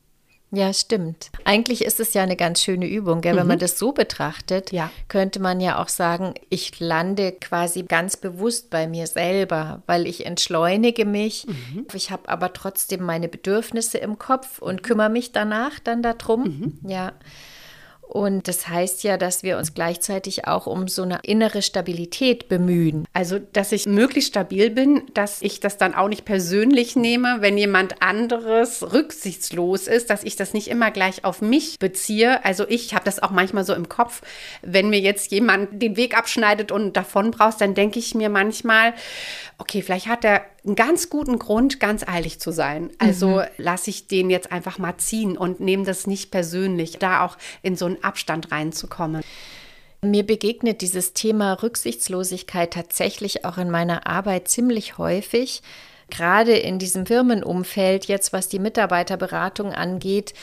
Ja, 0.56 0.72
stimmt. 0.72 1.30
Eigentlich 1.44 1.84
ist 1.84 2.00
es 2.00 2.14
ja 2.14 2.22
eine 2.22 2.34
ganz 2.34 2.62
schöne 2.62 2.86
Übung. 2.88 3.20
Gell? 3.20 3.36
Wenn 3.36 3.42
mhm. 3.42 3.48
man 3.48 3.58
das 3.58 3.78
so 3.78 3.92
betrachtet, 3.92 4.72
ja. 4.72 4.90
könnte 5.08 5.38
man 5.38 5.60
ja 5.60 5.82
auch 5.82 5.88
sagen, 5.88 6.32
ich 6.48 6.80
lande 6.80 7.32
quasi 7.32 7.82
ganz 7.82 8.16
bewusst 8.16 8.70
bei 8.70 8.86
mir 8.86 9.06
selber, 9.06 9.82
weil 9.84 10.06
ich 10.06 10.24
entschleunige 10.24 11.04
mich. 11.04 11.46
Mhm. 11.46 11.86
Ich 11.92 12.10
habe 12.10 12.30
aber 12.30 12.54
trotzdem 12.54 13.02
meine 13.02 13.28
Bedürfnisse 13.28 13.98
im 13.98 14.18
Kopf 14.18 14.58
und 14.58 14.82
kümmere 14.82 15.10
mich 15.10 15.32
danach 15.32 15.78
dann 15.78 16.02
darum. 16.02 16.44
Mhm. 16.82 16.90
Ja. 16.90 17.12
Und 18.08 18.46
das 18.46 18.68
heißt 18.68 19.02
ja, 19.02 19.16
dass 19.16 19.42
wir 19.42 19.58
uns 19.58 19.74
gleichzeitig 19.74 20.46
auch 20.46 20.66
um 20.66 20.86
so 20.88 21.02
eine 21.02 21.20
innere 21.24 21.60
Stabilität 21.60 22.48
bemühen. 22.48 23.04
Also, 23.12 23.38
dass 23.38 23.72
ich 23.72 23.86
möglichst 23.86 24.30
stabil 24.30 24.70
bin, 24.70 25.02
dass 25.12 25.42
ich 25.42 25.60
das 25.60 25.76
dann 25.76 25.94
auch 25.94 26.08
nicht 26.08 26.24
persönlich 26.24 26.94
nehme, 26.94 27.38
wenn 27.40 27.58
jemand 27.58 28.02
anderes 28.02 28.92
rücksichtslos 28.92 29.88
ist, 29.88 30.08
dass 30.10 30.22
ich 30.22 30.36
das 30.36 30.54
nicht 30.54 30.68
immer 30.68 30.90
gleich 30.90 31.24
auf 31.24 31.42
mich 31.42 31.78
beziehe. 31.78 32.44
Also, 32.44 32.64
ich 32.68 32.94
habe 32.94 33.04
das 33.04 33.22
auch 33.22 33.30
manchmal 33.30 33.64
so 33.64 33.74
im 33.74 33.88
Kopf, 33.88 34.22
wenn 34.62 34.88
mir 34.88 35.00
jetzt 35.00 35.32
jemand 35.32 35.82
den 35.82 35.96
Weg 35.96 36.16
abschneidet 36.16 36.70
und 36.70 36.96
davon 36.96 37.32
brauchst, 37.32 37.60
dann 37.60 37.74
denke 37.74 37.98
ich 37.98 38.14
mir 38.14 38.28
manchmal, 38.28 38.94
okay, 39.58 39.82
vielleicht 39.82 40.06
hat 40.06 40.24
er 40.24 40.44
einen 40.66 40.76
ganz 40.76 41.10
guten 41.10 41.38
Grund, 41.38 41.80
ganz 41.80 42.06
eilig 42.06 42.40
zu 42.40 42.50
sein. 42.50 42.90
Also 42.98 43.36
mhm. 43.36 43.44
lasse 43.56 43.90
ich 43.90 44.08
den 44.08 44.30
jetzt 44.30 44.52
einfach 44.52 44.78
mal 44.78 44.96
ziehen 44.98 45.38
und 45.38 45.60
nehme 45.60 45.84
das 45.84 46.06
nicht 46.06 46.30
persönlich, 46.30 46.98
da 46.98 47.24
auch 47.24 47.36
in 47.62 47.76
so 47.76 47.86
einen 47.86 48.02
Abstand 48.02 48.50
reinzukommen. 48.52 49.22
Mir 50.02 50.24
begegnet 50.24 50.82
dieses 50.82 51.14
Thema 51.14 51.54
Rücksichtslosigkeit 51.54 52.72
tatsächlich 52.72 53.44
auch 53.44 53.58
in 53.58 53.70
meiner 53.70 54.06
Arbeit 54.06 54.48
ziemlich 54.48 54.98
häufig. 54.98 55.62
Gerade 56.10 56.56
in 56.56 56.78
diesem 56.78 57.06
Firmenumfeld, 57.06 58.06
jetzt 58.06 58.32
was 58.32 58.48
die 58.48 58.60
Mitarbeiterberatung 58.60 59.72
angeht, 59.72 60.34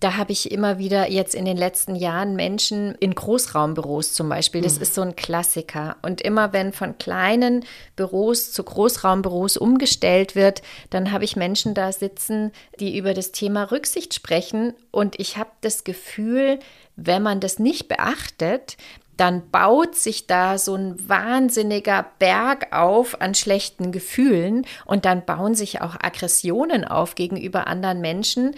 da 0.00 0.16
habe 0.16 0.32
ich 0.32 0.50
immer 0.50 0.78
wieder 0.78 1.10
jetzt 1.10 1.34
in 1.34 1.44
den 1.44 1.58
letzten 1.58 1.94
Jahren 1.94 2.34
Menschen 2.34 2.94
in 2.96 3.14
Großraumbüros 3.14 4.14
zum 4.14 4.30
Beispiel. 4.30 4.62
Das 4.62 4.76
mhm. 4.76 4.82
ist 4.82 4.94
so 4.94 5.02
ein 5.02 5.14
Klassiker. 5.14 5.96
Und 6.00 6.22
immer 6.22 6.54
wenn 6.54 6.72
von 6.72 6.96
kleinen 6.96 7.66
Büros 7.96 8.50
zu 8.50 8.64
Großraumbüros 8.64 9.58
umgestellt 9.58 10.34
wird, 10.34 10.62
dann 10.88 11.12
habe 11.12 11.24
ich 11.24 11.36
Menschen 11.36 11.74
da 11.74 11.92
sitzen, 11.92 12.50
die 12.80 12.96
über 12.96 13.12
das 13.12 13.32
Thema 13.32 13.64
Rücksicht 13.64 14.14
sprechen. 14.14 14.72
Und 14.90 15.20
ich 15.20 15.36
habe 15.36 15.50
das 15.60 15.84
Gefühl, 15.84 16.58
wenn 16.96 17.22
man 17.22 17.40
das 17.40 17.58
nicht 17.58 17.86
beachtet, 17.86 18.78
dann 19.18 19.50
baut 19.50 19.96
sich 19.96 20.26
da 20.26 20.56
so 20.56 20.74
ein 20.76 20.96
wahnsinniger 21.10 22.06
Berg 22.18 22.68
auf 22.74 23.20
an 23.20 23.34
schlechten 23.34 23.92
Gefühlen 23.92 24.64
und 24.86 25.04
dann 25.04 25.26
bauen 25.26 25.54
sich 25.54 25.82
auch 25.82 25.94
Aggressionen 26.00 26.86
auf 26.86 27.16
gegenüber 27.16 27.66
anderen 27.66 28.00
Menschen 28.00 28.54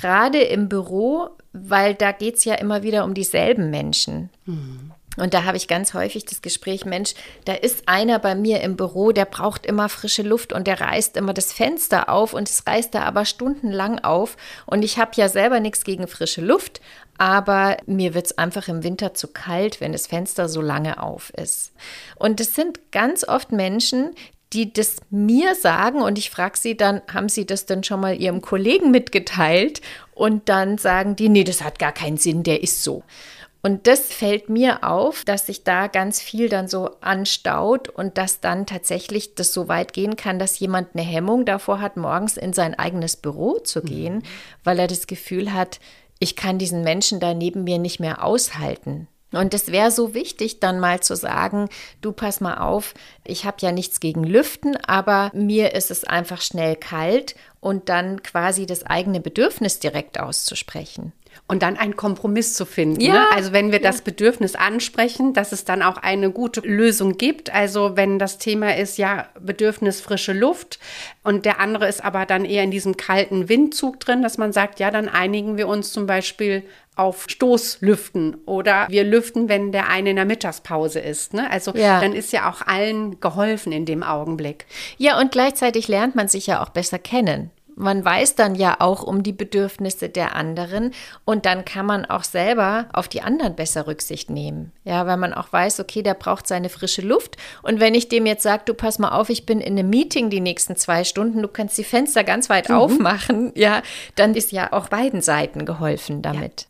gerade 0.00 0.40
im 0.40 0.68
Büro, 0.68 1.30
weil 1.52 1.94
da 1.94 2.12
geht 2.12 2.36
es 2.36 2.44
ja 2.44 2.54
immer 2.54 2.82
wieder 2.82 3.04
um 3.04 3.14
dieselben 3.14 3.70
Menschen. 3.70 4.30
Mhm. 4.46 4.92
Und 5.16 5.34
da 5.34 5.44
habe 5.44 5.56
ich 5.56 5.66
ganz 5.66 5.92
häufig 5.92 6.24
das 6.24 6.40
Gespräch, 6.40 6.84
Mensch, 6.84 7.14
da 7.44 7.52
ist 7.52 7.88
einer 7.88 8.20
bei 8.20 8.34
mir 8.34 8.60
im 8.60 8.76
Büro, 8.76 9.10
der 9.10 9.24
braucht 9.24 9.66
immer 9.66 9.88
frische 9.88 10.22
Luft 10.22 10.52
und 10.52 10.66
der 10.66 10.80
reißt 10.80 11.16
immer 11.16 11.34
das 11.34 11.52
Fenster 11.52 12.08
auf 12.08 12.32
und 12.32 12.48
es 12.48 12.64
reißt 12.66 12.94
da 12.94 13.02
aber 13.02 13.24
stundenlang 13.24 13.98
auf. 13.98 14.36
Und 14.66 14.84
ich 14.84 14.98
habe 14.98 15.10
ja 15.16 15.28
selber 15.28 15.58
nichts 15.58 15.82
gegen 15.82 16.06
frische 16.06 16.40
Luft, 16.40 16.80
aber 17.18 17.76
mir 17.86 18.14
wird 18.14 18.26
es 18.26 18.38
einfach 18.38 18.68
im 18.68 18.84
Winter 18.84 19.12
zu 19.12 19.28
kalt, 19.28 19.80
wenn 19.80 19.92
das 19.92 20.06
Fenster 20.06 20.48
so 20.48 20.62
lange 20.62 21.02
auf 21.02 21.30
ist. 21.36 21.72
Und 22.14 22.40
es 22.40 22.54
sind 22.54 22.92
ganz 22.92 23.26
oft 23.26 23.50
Menschen, 23.50 24.14
die 24.52 24.72
das 24.72 24.96
mir 25.10 25.54
sagen 25.54 26.02
und 26.02 26.18
ich 26.18 26.30
frage 26.30 26.58
sie 26.58 26.76
dann, 26.76 27.02
haben 27.12 27.28
sie 27.28 27.46
das 27.46 27.66
denn 27.66 27.84
schon 27.84 28.00
mal 28.00 28.20
ihrem 28.20 28.40
Kollegen 28.40 28.90
mitgeteilt? 28.90 29.80
Und 30.14 30.48
dann 30.48 30.76
sagen 30.76 31.16
die, 31.16 31.28
nee, 31.28 31.44
das 31.44 31.62
hat 31.62 31.78
gar 31.78 31.92
keinen 31.92 32.16
Sinn, 32.16 32.42
der 32.42 32.62
ist 32.62 32.82
so. 32.82 33.04
Und 33.62 33.86
das 33.86 34.00
fällt 34.12 34.48
mir 34.48 34.84
auf, 34.84 35.24
dass 35.24 35.46
sich 35.46 35.64
da 35.64 35.86
ganz 35.86 36.20
viel 36.20 36.48
dann 36.48 36.66
so 36.66 36.96
anstaut 37.02 37.88
und 37.88 38.16
dass 38.16 38.40
dann 38.40 38.64
tatsächlich 38.64 39.34
das 39.34 39.52
so 39.52 39.68
weit 39.68 39.92
gehen 39.92 40.16
kann, 40.16 40.38
dass 40.38 40.58
jemand 40.58 40.88
eine 40.94 41.04
Hemmung 41.04 41.44
davor 41.44 41.80
hat, 41.80 41.96
morgens 41.98 42.38
in 42.38 42.54
sein 42.54 42.74
eigenes 42.74 43.16
Büro 43.16 43.58
zu 43.58 43.82
gehen, 43.82 44.16
mhm. 44.16 44.22
weil 44.64 44.78
er 44.78 44.86
das 44.86 45.06
Gefühl 45.06 45.52
hat, 45.52 45.78
ich 46.18 46.36
kann 46.36 46.58
diesen 46.58 46.82
Menschen 46.82 47.20
da 47.20 47.34
neben 47.34 47.64
mir 47.64 47.78
nicht 47.78 48.00
mehr 48.00 48.24
aushalten. 48.24 49.08
Und 49.32 49.54
es 49.54 49.70
wäre 49.70 49.90
so 49.90 50.14
wichtig, 50.14 50.60
dann 50.60 50.80
mal 50.80 51.00
zu 51.00 51.14
sagen, 51.14 51.68
du 52.00 52.12
pass 52.12 52.40
mal 52.40 52.58
auf, 52.58 52.94
ich 53.24 53.44
habe 53.44 53.58
ja 53.60 53.70
nichts 53.70 54.00
gegen 54.00 54.24
Lüften, 54.24 54.76
aber 54.86 55.30
mir 55.34 55.72
ist 55.74 55.90
es 55.90 56.04
einfach 56.04 56.40
schnell 56.40 56.74
kalt 56.74 57.36
und 57.60 57.88
dann 57.88 58.22
quasi 58.22 58.66
das 58.66 58.84
eigene 58.84 59.20
Bedürfnis 59.20 59.78
direkt 59.78 60.18
auszusprechen. 60.18 61.12
Und 61.46 61.62
dann 61.62 61.76
einen 61.76 61.96
Kompromiss 61.96 62.54
zu 62.54 62.64
finden. 62.64 63.00
Ja. 63.00 63.12
Ne? 63.12 63.26
Also 63.34 63.52
wenn 63.52 63.70
wir 63.70 63.80
das 63.80 64.02
Bedürfnis 64.02 64.56
ansprechen, 64.56 65.32
dass 65.32 65.52
es 65.52 65.64
dann 65.64 65.82
auch 65.82 65.96
eine 65.96 66.30
gute 66.30 66.60
Lösung 66.60 67.18
gibt. 67.18 67.54
Also 67.54 67.96
wenn 67.96 68.18
das 68.18 68.38
Thema 68.38 68.76
ist, 68.76 68.98
ja, 68.98 69.28
Bedürfnis 69.40 70.00
frische 70.00 70.32
Luft 70.32 70.80
und 71.22 71.44
der 71.44 71.60
andere 71.60 71.88
ist 71.88 72.04
aber 72.04 72.26
dann 72.26 72.44
eher 72.44 72.64
in 72.64 72.72
diesem 72.72 72.96
kalten 72.96 73.48
Windzug 73.48 74.00
drin, 74.00 74.22
dass 74.22 74.38
man 74.38 74.52
sagt, 74.52 74.80
ja, 74.80 74.90
dann 74.90 75.08
einigen 75.08 75.56
wir 75.56 75.68
uns 75.68 75.92
zum 75.92 76.06
Beispiel 76.06 76.64
auf 77.00 77.24
Stoßlüften 77.28 78.36
oder 78.44 78.86
wir 78.90 79.04
lüften, 79.04 79.48
wenn 79.48 79.72
der 79.72 79.88
eine 79.88 80.10
in 80.10 80.16
der 80.16 80.26
Mittagspause 80.26 81.00
ist. 81.00 81.32
Ne? 81.32 81.50
Also 81.50 81.72
ja. 81.74 82.00
dann 82.00 82.12
ist 82.12 82.32
ja 82.32 82.50
auch 82.50 82.66
allen 82.66 83.20
geholfen 83.20 83.72
in 83.72 83.86
dem 83.86 84.02
Augenblick. 84.02 84.66
Ja, 84.98 85.18
und 85.18 85.32
gleichzeitig 85.32 85.88
lernt 85.88 86.14
man 86.14 86.28
sich 86.28 86.46
ja 86.46 86.62
auch 86.62 86.68
besser 86.68 86.98
kennen. 86.98 87.50
Man 87.76 88.04
weiß 88.04 88.34
dann 88.34 88.56
ja 88.56 88.76
auch 88.78 89.02
um 89.02 89.22
die 89.22 89.32
Bedürfnisse 89.32 90.10
der 90.10 90.36
anderen 90.36 90.92
und 91.24 91.46
dann 91.46 91.64
kann 91.64 91.86
man 91.86 92.04
auch 92.04 92.24
selber 92.24 92.88
auf 92.92 93.08
die 93.08 93.22
anderen 93.22 93.56
besser 93.56 93.86
Rücksicht 93.86 94.28
nehmen. 94.28 94.72
Ja, 94.84 95.06
weil 95.06 95.16
man 95.16 95.32
auch 95.32 95.50
weiß, 95.50 95.80
okay, 95.80 96.02
der 96.02 96.12
braucht 96.12 96.46
seine 96.46 96.68
frische 96.68 97.00
Luft 97.00 97.38
und 97.62 97.80
wenn 97.80 97.94
ich 97.94 98.10
dem 98.10 98.26
jetzt 98.26 98.42
sage, 98.42 98.64
du 98.66 98.74
pass 98.74 98.98
mal 98.98 99.12
auf, 99.18 99.30
ich 99.30 99.46
bin 99.46 99.62
in 99.62 99.78
einem 99.78 99.88
Meeting 99.88 100.28
die 100.28 100.40
nächsten 100.40 100.76
zwei 100.76 101.04
Stunden, 101.04 101.40
du 101.40 101.48
kannst 101.48 101.78
die 101.78 101.84
Fenster 101.84 102.22
ganz 102.22 102.50
weit 102.50 102.68
mhm. 102.68 102.74
aufmachen, 102.74 103.52
ja, 103.54 103.80
dann 104.14 104.34
ist 104.34 104.52
ja 104.52 104.74
auch 104.74 104.88
beiden 104.88 105.22
Seiten 105.22 105.64
geholfen 105.64 106.20
damit. 106.20 106.62
Ja. 106.62 106.69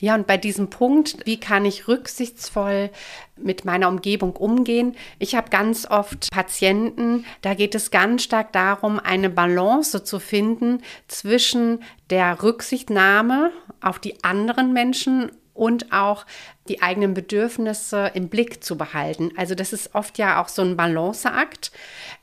Ja, 0.00 0.14
und 0.14 0.28
bei 0.28 0.36
diesem 0.36 0.70
Punkt, 0.70 1.16
wie 1.26 1.40
kann 1.40 1.64
ich 1.64 1.88
rücksichtsvoll 1.88 2.90
mit 3.36 3.64
meiner 3.64 3.88
Umgebung 3.88 4.36
umgehen? 4.36 4.94
Ich 5.18 5.34
habe 5.34 5.50
ganz 5.50 5.86
oft 5.90 6.30
Patienten, 6.30 7.24
da 7.42 7.54
geht 7.54 7.74
es 7.74 7.90
ganz 7.90 8.22
stark 8.22 8.52
darum, 8.52 9.00
eine 9.00 9.28
Balance 9.28 10.04
zu 10.04 10.20
finden 10.20 10.82
zwischen 11.08 11.82
der 12.10 12.42
Rücksichtnahme 12.44 13.50
auf 13.80 13.98
die 13.98 14.22
anderen 14.22 14.72
Menschen 14.72 15.32
und 15.52 15.92
auch 15.92 16.26
die 16.68 16.82
eigenen 16.82 17.14
Bedürfnisse 17.14 18.10
im 18.14 18.28
Blick 18.28 18.62
zu 18.62 18.76
behalten. 18.76 19.32
Also 19.36 19.54
das 19.54 19.72
ist 19.72 19.94
oft 19.94 20.18
ja 20.18 20.42
auch 20.42 20.48
so 20.48 20.62
ein 20.62 20.76
Balanceakt. 20.76 21.72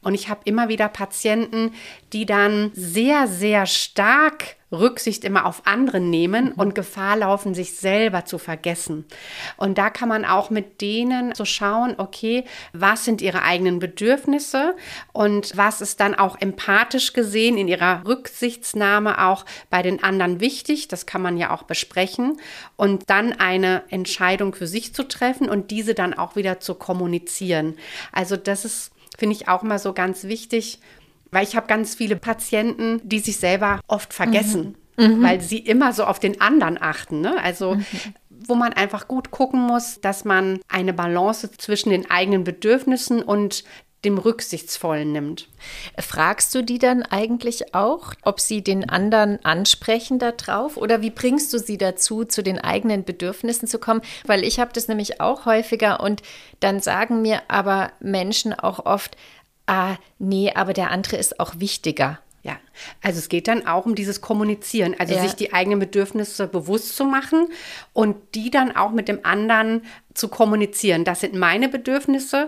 Und 0.01 0.13
ich 0.13 0.29
habe 0.29 0.41
immer 0.45 0.69
wieder 0.69 0.87
Patienten, 0.87 1.73
die 2.13 2.25
dann 2.25 2.71
sehr, 2.73 3.27
sehr 3.27 3.65
stark 3.65 4.55
Rücksicht 4.71 5.23
immer 5.23 5.45
auf 5.45 5.61
andere 5.65 5.99
nehmen 5.99 6.51
und 6.51 6.75
Gefahr 6.75 7.17
laufen, 7.17 7.53
sich 7.53 7.77
selber 7.77 8.25
zu 8.25 8.37
vergessen. 8.37 9.05
Und 9.57 9.77
da 9.77 9.89
kann 9.89 10.09
man 10.09 10.25
auch 10.25 10.49
mit 10.49 10.81
denen 10.81 11.33
so 11.35 11.45
schauen, 11.45 11.95
okay, 11.97 12.45
was 12.73 13.05
sind 13.05 13.21
ihre 13.21 13.43
eigenen 13.43 13.79
Bedürfnisse 13.79 14.75
und 15.13 15.55
was 15.55 15.81
ist 15.81 15.99
dann 15.99 16.15
auch 16.15 16.39
empathisch 16.39 17.13
gesehen 17.13 17.57
in 17.57 17.67
ihrer 17.67 18.05
Rücksichtsnahme 18.05 19.25
auch 19.25 19.45
bei 19.69 19.81
den 19.81 20.03
anderen 20.03 20.39
wichtig. 20.39 20.87
Das 20.87 21.05
kann 21.05 21.21
man 21.21 21.37
ja 21.37 21.51
auch 21.51 21.63
besprechen 21.63 22.37
und 22.75 23.09
dann 23.09 23.33
eine 23.33 23.83
Entscheidung 23.89 24.34
für 24.53 24.67
sich 24.67 24.93
zu 24.93 25.07
treffen 25.07 25.49
und 25.49 25.71
diese 25.71 25.93
dann 25.93 26.13
auch 26.13 26.35
wieder 26.35 26.59
zu 26.59 26.75
kommunizieren. 26.75 27.75
Also 28.11 28.37
das 28.37 28.65
ist, 28.65 28.91
finde 29.17 29.35
ich, 29.35 29.47
auch 29.47 29.63
mal 29.63 29.79
so 29.79 29.93
ganz 29.93 30.25
wichtig, 30.25 30.79
weil 31.31 31.43
ich 31.43 31.55
habe 31.55 31.67
ganz 31.67 31.95
viele 31.95 32.15
Patienten, 32.15 33.01
die 33.03 33.19
sich 33.19 33.37
selber 33.37 33.81
oft 33.87 34.13
vergessen, 34.13 34.75
mhm. 34.97 35.17
mhm. 35.17 35.23
weil 35.23 35.41
sie 35.41 35.59
immer 35.59 35.93
so 35.93 36.05
auf 36.05 36.19
den 36.19 36.39
anderen 36.41 36.81
achten. 36.81 37.21
Ne? 37.21 37.41
Also 37.41 37.75
mhm. 37.75 37.85
wo 38.29 38.55
man 38.55 38.73
einfach 38.73 39.07
gut 39.07 39.31
gucken 39.31 39.59
muss, 39.59 39.99
dass 40.01 40.25
man 40.25 40.59
eine 40.67 40.93
Balance 40.93 41.51
zwischen 41.57 41.89
den 41.89 42.09
eigenen 42.09 42.43
Bedürfnissen 42.43 43.21
und 43.21 43.63
dem 44.05 44.17
Rücksichtsvollen 44.17 45.11
nimmt. 45.11 45.49
Fragst 45.99 46.53
du 46.55 46.61
die 46.61 46.79
dann 46.79 47.03
eigentlich 47.03 47.73
auch, 47.73 48.13
ob 48.23 48.39
sie 48.39 48.63
den 48.63 48.89
anderen 48.89 49.43
ansprechen 49.43 50.19
darauf 50.19 50.77
oder 50.77 51.01
wie 51.01 51.09
bringst 51.09 51.51
du 51.53 51.59
sie 51.59 51.77
dazu, 51.77 52.23
zu 52.23 52.43
den 52.43 52.59
eigenen 52.59 53.03
Bedürfnissen 53.03 53.67
zu 53.67 53.79
kommen? 53.79 54.01
Weil 54.25 54.43
ich 54.43 54.59
habe 54.59 54.71
das 54.73 54.87
nämlich 54.87 55.19
auch 55.19 55.45
häufiger 55.45 55.99
und 55.99 56.21
dann 56.59 56.79
sagen 56.79 57.21
mir 57.21 57.41
aber 57.47 57.91
Menschen 57.99 58.53
auch 58.53 58.85
oft, 58.85 59.17
ah, 59.65 59.95
nee, 60.19 60.51
aber 60.53 60.73
der 60.73 60.91
andere 60.91 61.17
ist 61.17 61.39
auch 61.39 61.59
wichtiger. 61.59 62.19
Ja, 62.45 62.59
also 63.01 63.17
es 63.17 63.27
geht 63.27 63.47
dann 63.47 63.65
auch 63.65 63.87
um 63.87 63.95
dieses 63.95 64.21
Kommunizieren, 64.21 64.95
also 64.99 65.15
ja. 65.15 65.21
sich 65.23 65.33
die 65.33 65.51
eigenen 65.51 65.79
Bedürfnisse 65.79 66.47
bewusst 66.47 66.95
zu 66.95 67.03
machen 67.03 67.47
und 67.91 68.17
die 68.35 68.51
dann 68.51 68.75
auch 68.75 68.91
mit 68.91 69.07
dem 69.07 69.21
anderen 69.23 69.81
zu 70.13 70.27
kommunizieren. 70.27 71.05
Das 71.05 71.21
sind 71.21 71.33
meine 71.33 71.69
Bedürfnisse. 71.69 72.47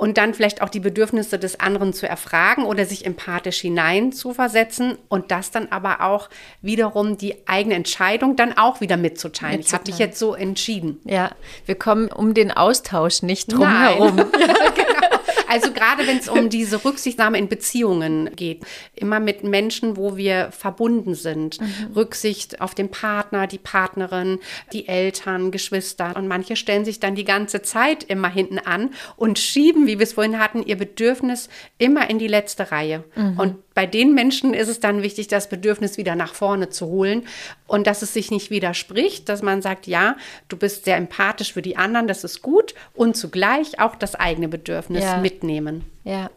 Und 0.00 0.16
dann 0.16 0.32
vielleicht 0.32 0.62
auch 0.62 0.70
die 0.70 0.80
Bedürfnisse 0.80 1.38
des 1.38 1.60
anderen 1.60 1.92
zu 1.92 2.08
erfragen 2.08 2.64
oder 2.64 2.86
sich 2.86 3.04
empathisch 3.04 3.60
hinein 3.60 4.12
zu 4.12 4.32
versetzen 4.32 4.96
und 5.10 5.30
das 5.30 5.50
dann 5.50 5.68
aber 5.70 6.00
auch 6.00 6.30
wiederum 6.62 7.18
die 7.18 7.46
eigene 7.46 7.74
Entscheidung 7.74 8.34
dann 8.34 8.56
auch 8.56 8.80
wieder 8.80 8.96
mitzuteilen. 8.96 9.58
mitzuteilen. 9.58 9.60
Ich 9.60 9.74
habe 9.74 9.84
dich 9.84 9.98
jetzt 9.98 10.18
so 10.18 10.34
entschieden. 10.34 11.00
Ja, 11.04 11.32
wir 11.66 11.74
kommen 11.74 12.08
um 12.08 12.32
den 12.32 12.50
Austausch 12.50 13.20
nicht 13.20 13.52
drum 13.52 13.68
herum. 13.68 14.16
ja, 14.40 14.70
genau. 14.70 15.09
Also 15.50 15.72
gerade 15.72 16.06
wenn 16.06 16.18
es 16.18 16.28
um 16.28 16.48
diese 16.48 16.84
Rücksichtnahme 16.84 17.36
in 17.36 17.48
Beziehungen 17.48 18.30
geht, 18.36 18.64
immer 18.94 19.18
mit 19.18 19.42
Menschen, 19.42 19.96
wo 19.96 20.16
wir 20.16 20.52
verbunden 20.52 21.14
sind. 21.14 21.60
Mhm. 21.60 21.92
Rücksicht 21.96 22.60
auf 22.60 22.76
den 22.76 22.88
Partner, 22.88 23.48
die 23.48 23.58
Partnerin, 23.58 24.38
die 24.72 24.86
Eltern, 24.86 25.50
Geschwister. 25.50 26.14
Und 26.16 26.28
manche 26.28 26.54
stellen 26.54 26.84
sich 26.84 27.00
dann 27.00 27.16
die 27.16 27.24
ganze 27.24 27.62
Zeit 27.62 28.04
immer 28.04 28.28
hinten 28.28 28.60
an 28.60 28.90
und 29.16 29.40
schieben, 29.40 29.88
wie 29.88 29.98
wir 29.98 30.04
es 30.04 30.12
vorhin 30.12 30.38
hatten, 30.38 30.62
ihr 30.62 30.76
Bedürfnis 30.76 31.48
immer 31.78 32.08
in 32.08 32.20
die 32.20 32.28
letzte 32.28 32.70
Reihe. 32.70 33.02
Mhm. 33.16 33.38
Und 33.40 33.56
bei 33.74 33.86
den 33.86 34.14
Menschen 34.14 34.52
ist 34.52 34.68
es 34.68 34.80
dann 34.80 35.02
wichtig, 35.02 35.28
das 35.28 35.48
Bedürfnis 35.48 35.96
wieder 35.96 36.16
nach 36.16 36.34
vorne 36.34 36.70
zu 36.70 36.86
holen 36.86 37.26
und 37.66 37.86
dass 37.86 38.02
es 38.02 38.12
sich 38.12 38.30
nicht 38.30 38.50
widerspricht, 38.50 39.28
dass 39.28 39.42
man 39.42 39.62
sagt, 39.62 39.86
ja, 39.86 40.16
du 40.48 40.56
bist 40.56 40.84
sehr 40.84 40.96
empathisch 40.96 41.52
für 41.52 41.62
die 41.62 41.76
anderen, 41.76 42.08
das 42.08 42.24
ist 42.24 42.42
gut 42.42 42.74
und 42.94 43.16
zugleich 43.16 43.78
auch 43.78 43.94
das 43.94 44.14
eigene 44.14 44.48
Bedürfnis 44.48 45.04
ja. 45.04 45.18
mitnehmen. 45.18 45.84
Ja. 46.04 46.30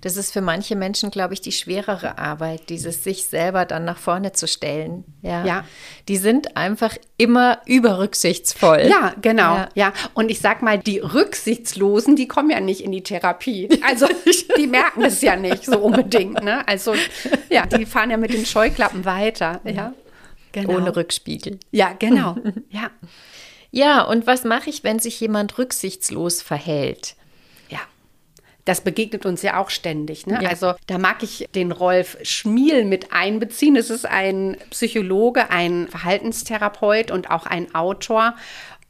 Das 0.00 0.16
ist 0.16 0.32
für 0.32 0.40
manche 0.40 0.76
Menschen, 0.76 1.10
glaube 1.10 1.34
ich, 1.34 1.40
die 1.40 1.52
schwerere 1.52 2.18
Arbeit, 2.18 2.70
dieses 2.70 3.04
sich 3.04 3.26
selber 3.26 3.64
dann 3.64 3.84
nach 3.84 3.98
vorne 3.98 4.32
zu 4.32 4.48
stellen. 4.48 5.04
Ja. 5.22 5.44
ja. 5.44 5.64
Die 6.08 6.16
sind 6.16 6.56
einfach 6.56 6.96
immer 7.18 7.60
überrücksichtsvoll. 7.66 8.86
Ja, 8.88 9.14
genau. 9.20 9.56
Ja. 9.56 9.68
ja. 9.74 9.92
Und 10.14 10.30
ich 10.30 10.40
sag 10.40 10.62
mal, 10.62 10.78
die 10.78 10.98
Rücksichtslosen, 10.98 12.16
die 12.16 12.28
kommen 12.28 12.50
ja 12.50 12.60
nicht 12.60 12.80
in 12.82 12.92
die 12.92 13.02
Therapie. 13.02 13.68
Also 13.86 14.06
die 14.56 14.66
merken 14.66 15.04
es 15.04 15.20
ja 15.20 15.36
nicht 15.36 15.64
so 15.64 15.78
unbedingt. 15.78 16.42
Ne? 16.42 16.66
Also 16.66 16.94
ja, 17.48 17.66
die 17.66 17.86
fahren 17.86 18.10
ja 18.10 18.16
mit 18.16 18.32
den 18.32 18.46
Scheuklappen 18.46 19.04
weiter. 19.04 19.60
Ja. 19.64 19.92
Genau. 20.52 20.76
Ohne 20.76 20.96
Rückspiegel. 20.96 21.58
Ja, 21.70 21.92
genau. 21.98 22.36
Ja. 22.70 22.90
Ja, 23.72 24.02
und 24.02 24.26
was 24.26 24.42
mache 24.42 24.68
ich, 24.68 24.82
wenn 24.82 24.98
sich 24.98 25.20
jemand 25.20 25.56
rücksichtslos 25.56 26.42
verhält? 26.42 27.14
Das 28.64 28.82
begegnet 28.82 29.26
uns 29.26 29.42
ja 29.42 29.58
auch 29.58 29.70
ständig. 29.70 30.26
Ne? 30.26 30.40
Ja. 30.42 30.48
Also 30.50 30.74
da 30.86 30.98
mag 30.98 31.22
ich 31.22 31.48
den 31.54 31.72
Rolf 31.72 32.18
Schmiel 32.22 32.84
mit 32.84 33.12
einbeziehen. 33.12 33.76
Es 33.76 33.90
ist 33.90 34.06
ein 34.06 34.56
Psychologe, 34.70 35.50
ein 35.50 35.88
Verhaltenstherapeut 35.88 37.10
und 37.10 37.30
auch 37.30 37.46
ein 37.46 37.74
Autor. 37.74 38.34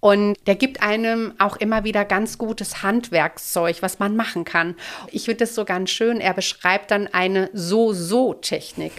Und 0.00 0.36
der 0.46 0.54
gibt 0.54 0.82
einem 0.82 1.34
auch 1.38 1.56
immer 1.58 1.84
wieder 1.84 2.06
ganz 2.06 2.38
gutes 2.38 2.82
Handwerkszeug, 2.82 3.82
was 3.82 3.98
man 3.98 4.16
machen 4.16 4.44
kann. 4.44 4.74
Ich 5.12 5.26
finde 5.26 5.38
das 5.38 5.54
so 5.54 5.66
ganz 5.66 5.90
schön. 5.90 6.20
Er 6.20 6.32
beschreibt 6.32 6.90
dann 6.90 7.06
eine 7.06 7.50
So-So-Technik. 7.52 8.92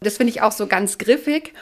Das 0.00 0.16
finde 0.16 0.32
ich 0.32 0.42
auch 0.42 0.52
so 0.52 0.66
ganz 0.66 0.98
griffig. 0.98 1.54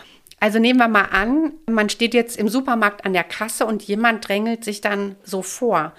Also 0.42 0.58
nehmen 0.58 0.78
wir 0.78 0.88
mal 0.88 1.08
an, 1.12 1.52
man 1.66 1.90
steht 1.90 2.14
jetzt 2.14 2.38
im 2.38 2.48
Supermarkt 2.48 3.04
an 3.04 3.12
der 3.12 3.24
Kasse 3.24 3.66
und 3.66 3.82
jemand 3.82 4.26
drängelt 4.26 4.64
sich 4.64 4.80
dann 4.80 5.16
so 5.22 5.42
vor. 5.42 5.92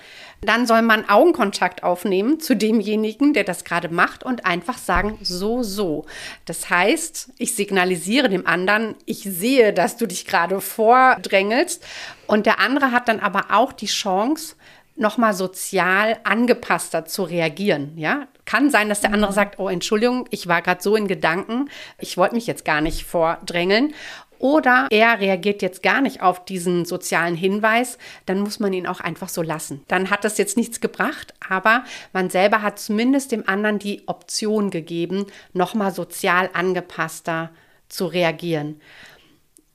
Dann 0.43 0.65
soll 0.65 0.81
man 0.81 1.07
Augenkontakt 1.07 1.83
aufnehmen 1.83 2.39
zu 2.39 2.55
demjenigen, 2.55 3.33
der 3.33 3.43
das 3.43 3.63
gerade 3.63 3.89
macht 3.89 4.23
und 4.23 4.45
einfach 4.45 4.79
sagen, 4.79 5.19
so, 5.21 5.61
so. 5.61 6.05
Das 6.45 6.69
heißt, 6.69 7.33
ich 7.37 7.55
signalisiere 7.55 8.27
dem 8.27 8.47
anderen, 8.47 8.95
ich 9.05 9.21
sehe, 9.21 9.71
dass 9.71 9.97
du 9.97 10.07
dich 10.07 10.25
gerade 10.25 10.59
vordrängelst. 10.59 11.85
Und 12.25 12.47
der 12.47 12.59
andere 12.59 12.91
hat 12.91 13.07
dann 13.07 13.19
aber 13.19 13.45
auch 13.51 13.71
die 13.71 13.85
Chance, 13.85 14.55
nochmal 14.95 15.33
sozial 15.33 16.17
angepasster 16.23 17.05
zu 17.05 17.23
reagieren. 17.23 17.97
Ja, 17.97 18.27
kann 18.45 18.69
sein, 18.69 18.89
dass 18.89 19.01
der 19.01 19.13
andere 19.13 19.33
sagt, 19.33 19.59
oh 19.59 19.69
Entschuldigung, 19.69 20.27
ich 20.31 20.47
war 20.47 20.61
gerade 20.61 20.81
so 20.81 20.95
in 20.95 21.07
Gedanken, 21.07 21.69
ich 21.99 22.17
wollte 22.17 22.35
mich 22.35 22.47
jetzt 22.47 22.65
gar 22.65 22.81
nicht 22.81 23.05
vordrängeln. 23.05 23.93
Oder 24.41 24.87
er 24.89 25.19
reagiert 25.19 25.61
jetzt 25.61 25.83
gar 25.83 26.01
nicht 26.01 26.21
auf 26.23 26.43
diesen 26.45 26.85
sozialen 26.85 27.35
Hinweis, 27.35 27.99
dann 28.25 28.39
muss 28.39 28.59
man 28.59 28.73
ihn 28.73 28.87
auch 28.87 28.99
einfach 28.99 29.29
so 29.29 29.43
lassen. 29.43 29.83
Dann 29.87 30.09
hat 30.09 30.23
das 30.23 30.39
jetzt 30.39 30.57
nichts 30.57 30.81
gebracht, 30.81 31.35
aber 31.47 31.83
man 32.11 32.31
selber 32.31 32.63
hat 32.63 32.79
zumindest 32.79 33.31
dem 33.31 33.47
anderen 33.47 33.77
die 33.77 34.07
Option 34.07 34.71
gegeben, 34.71 35.27
nochmal 35.53 35.93
sozial 35.93 36.49
angepasster 36.53 37.51
zu 37.87 38.07
reagieren. 38.07 38.81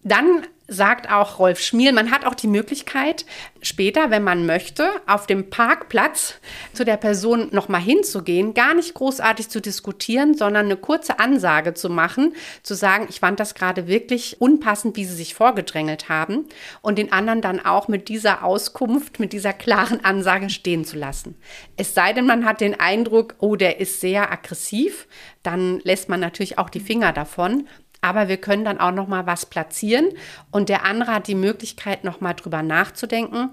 Dann 0.03 0.47
sagt 0.69 1.11
auch 1.11 1.39
Rolf 1.39 1.61
Schmiel, 1.61 1.93
man 1.93 2.11
hat 2.11 2.27
auch 2.27 2.35
die 2.35 2.49
Möglichkeit, 2.49 3.25
später, 3.63 4.11
wenn 4.11 4.25
man 4.25 4.47
möchte, 4.47 4.89
auf 5.07 5.27
dem 5.27 5.51
Parkplatz 5.51 6.35
zu 6.73 6.85
der 6.85 6.97
Person 6.97 7.49
nochmal 7.53 7.81
hinzugehen, 7.81 8.55
gar 8.55 8.75
nicht 8.75 8.95
großartig 8.95 9.49
zu 9.49 9.61
diskutieren, 9.61 10.35
sondern 10.35 10.67
eine 10.67 10.77
kurze 10.77 11.19
Ansage 11.19 11.75
zu 11.75 11.89
machen, 11.89 12.35
zu 12.63 12.75
sagen, 12.75 13.07
ich 13.09 13.21
fand 13.21 13.39
das 13.39 13.55
gerade 13.55 13.87
wirklich 13.87 14.41
unpassend, 14.41 14.97
wie 14.97 15.05
sie 15.05 15.15
sich 15.15 15.35
vorgedrängelt 15.35 16.09
haben 16.09 16.47
und 16.83 16.99
den 16.99 17.13
anderen 17.13 17.41
dann 17.41 17.65
auch 17.65 17.89
mit 17.89 18.09
dieser 18.09 18.45
Auskunft, 18.45 19.21
mit 19.21 19.33
dieser 19.33 19.53
klaren 19.53 20.05
Ansage 20.05 20.51
stehen 20.51 20.85
zu 20.85 20.97
lassen. 20.97 21.37
Es 21.77 21.95
sei 21.95 22.13
denn, 22.13 22.27
man 22.27 22.45
hat 22.45 22.61
den 22.61 22.79
Eindruck, 22.79 23.37
oh, 23.39 23.57
der 23.57 23.81
ist 23.81 24.01
sehr 24.01 24.33
aggressiv, 24.33 25.07
dann 25.43 25.81
lässt 25.85 26.09
man 26.09 26.19
natürlich 26.19 26.59
auch 26.59 26.71
die 26.71 26.81
Finger 26.81 27.13
davon 27.13 27.69
aber 28.01 28.29
wir 28.29 28.37
können 28.37 28.65
dann 28.65 28.79
auch 28.79 28.93
noch 28.93 29.09
mal 29.09 29.27
was 29.27 29.47
platzieren. 29.47 30.09
Und 30.51 30.69
der 30.69 30.85
andere 30.85 31.13
hat 31.13 31.29
die 31.29 31.35
Möglichkeit 31.35 32.05
noch 32.05 32.21
mal 32.21 32.35
drüber 32.35 32.63
nachzudenken 32.63 33.51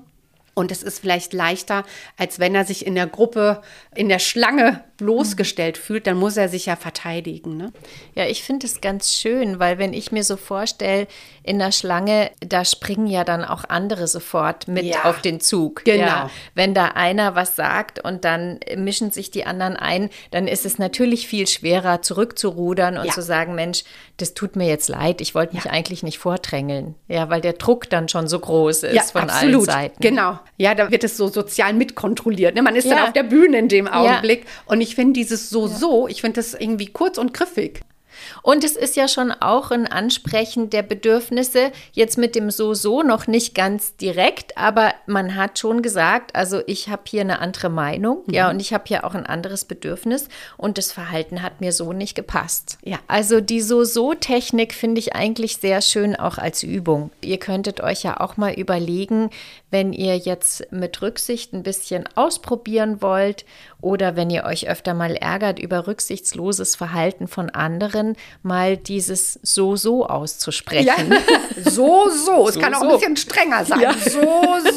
und 0.55 0.71
es 0.71 0.83
ist 0.83 0.99
vielleicht 0.99 1.33
leichter, 1.33 1.83
als 2.17 2.39
wenn 2.39 2.53
er 2.53 2.65
sich 2.65 2.85
in 2.85 2.95
der 2.95 3.07
Gruppe, 3.07 3.61
in 3.95 4.09
der 4.09 4.19
Schlange 4.19 4.83
bloßgestellt 4.97 5.77
fühlt, 5.77 6.07
dann 6.07 6.17
muss 6.17 6.37
er 6.37 6.47
sich 6.47 6.67
ja 6.67 6.75
verteidigen. 6.75 7.57
Ne? 7.57 7.73
Ja, 8.15 8.25
ich 8.25 8.43
finde 8.43 8.67
es 8.67 8.79
ganz 8.79 9.13
schön, 9.13 9.59
weil 9.59 9.79
wenn 9.79 9.93
ich 9.93 10.11
mir 10.11 10.23
so 10.23 10.37
vorstelle, 10.37 11.07
in 11.41 11.59
der 11.59 11.71
Schlange, 11.71 12.31
da 12.39 12.63
springen 12.63 13.07
ja 13.07 13.23
dann 13.23 13.43
auch 13.43 13.65
andere 13.67 14.07
sofort 14.07 14.67
mit 14.67 14.85
ja, 14.85 15.03
auf 15.03 15.21
den 15.21 15.41
Zug. 15.41 15.83
Genau. 15.83 16.05
Ja, 16.05 16.29
wenn 16.55 16.73
da 16.73 16.85
einer 16.89 17.35
was 17.35 17.55
sagt 17.55 18.03
und 18.03 18.23
dann 18.23 18.59
mischen 18.77 19.11
sich 19.11 19.31
die 19.31 19.45
anderen 19.45 19.75
ein, 19.75 20.09
dann 20.31 20.47
ist 20.47 20.65
es 20.65 20.77
natürlich 20.77 21.27
viel 21.27 21.47
schwerer, 21.47 22.01
zurückzurudern 22.01 22.97
und 22.97 23.05
ja. 23.05 23.11
zu 23.11 23.21
sagen, 23.21 23.55
Mensch, 23.55 23.83
das 24.17 24.35
tut 24.35 24.55
mir 24.55 24.67
jetzt 24.67 24.87
leid, 24.87 25.19
ich 25.19 25.35
wollte 25.35 25.55
mich 25.55 25.69
eigentlich 25.69 26.03
nicht 26.03 26.19
vordrängeln. 26.19 26.95
Ja, 27.07 27.29
weil 27.29 27.41
der 27.41 27.53
Druck 27.53 27.89
dann 27.89 28.07
schon 28.07 28.27
so 28.27 28.39
groß 28.39 28.83
ist 28.83 29.11
von 29.11 29.23
absolut. 29.23 29.67
allen 29.67 29.81
Seiten. 29.81 30.01
Genau. 30.01 30.39
Ja, 30.57 30.75
da 30.75 30.91
wird 30.91 31.03
es 31.03 31.17
so 31.17 31.27
sozial 31.27 31.73
mitkontrolliert. 31.73 32.55
Ne? 32.55 32.61
Man 32.61 32.75
ist 32.75 32.89
dann 32.89 32.99
auf 32.99 33.13
der 33.13 33.23
Bühne 33.23 33.57
in 33.59 33.67
dem 33.67 33.87
Augenblick. 33.87 34.45
Und 34.65 34.81
ich 34.81 34.95
finde 34.95 35.13
dieses 35.13 35.49
so, 35.49 35.67
so, 35.67 36.07
ich 36.07 36.21
finde 36.21 36.35
das 36.35 36.53
irgendwie 36.53 36.87
kurz 36.87 37.17
und 37.17 37.33
griffig. 37.33 37.81
Und 38.41 38.63
es 38.63 38.75
ist 38.75 38.95
ja 38.95 39.07
schon 39.07 39.31
auch 39.31 39.71
ein 39.71 39.87
Ansprechen 39.87 40.69
der 40.69 40.83
Bedürfnisse, 40.83 41.71
jetzt 41.91 42.17
mit 42.17 42.35
dem 42.35 42.51
So-So 42.51 43.03
noch 43.03 43.27
nicht 43.27 43.55
ganz 43.55 43.95
direkt, 43.97 44.57
aber 44.57 44.93
man 45.05 45.35
hat 45.35 45.59
schon 45.59 45.81
gesagt, 45.81 46.35
also 46.35 46.61
ich 46.67 46.89
habe 46.89 47.03
hier 47.07 47.21
eine 47.21 47.39
andere 47.39 47.69
Meinung, 47.69 48.23
mhm. 48.25 48.33
ja, 48.33 48.49
und 48.49 48.59
ich 48.59 48.73
habe 48.73 48.85
hier 48.87 49.05
auch 49.05 49.15
ein 49.15 49.25
anderes 49.25 49.65
Bedürfnis 49.65 50.27
und 50.57 50.77
das 50.77 50.91
Verhalten 50.91 51.41
hat 51.41 51.61
mir 51.61 51.71
so 51.71 51.93
nicht 51.93 52.15
gepasst. 52.15 52.77
Ja. 52.83 52.99
Also 53.07 53.41
die 53.41 53.61
So-So-Technik 53.61 54.73
finde 54.73 54.99
ich 54.99 55.15
eigentlich 55.15 55.57
sehr 55.57 55.81
schön 55.81 56.15
auch 56.15 56.37
als 56.37 56.63
Übung. 56.63 57.11
Ihr 57.21 57.37
könntet 57.37 57.81
euch 57.81 58.03
ja 58.03 58.19
auch 58.19 58.37
mal 58.37 58.53
überlegen, 58.53 59.29
wenn 59.71 59.91
ihr 59.91 60.17
jetzt 60.17 60.71
mit 60.71 61.01
Rücksicht 61.01 61.53
ein 61.53 61.63
bisschen 61.63 62.07
ausprobieren 62.15 63.01
wollt 63.01 63.43
oder 63.81 64.15
wenn 64.15 64.29
ihr 64.29 64.45
euch 64.45 64.69
öfter 64.69 64.93
mal 64.93 65.15
ärgert 65.15 65.59
über 65.59 65.87
rücksichtsloses 65.87 66.75
Verhalten 66.75 67.27
von 67.27 67.49
anderen, 67.49 68.12
mal 68.41 68.77
dieses 68.77 69.39
so 69.43 69.75
so 69.75 70.05
auszusprechen. 70.05 70.87
Ja. 70.87 71.17
So 71.65 72.09
so, 72.09 72.49
es 72.49 72.55
so, 72.55 72.59
kann 72.59 72.73
auch 72.73 72.81
so. 72.81 72.85
ein 72.87 72.93
bisschen 72.95 73.17
strenger 73.17 73.63
sein. 73.63 73.79
Ja. 73.79 73.93
So 73.93 74.21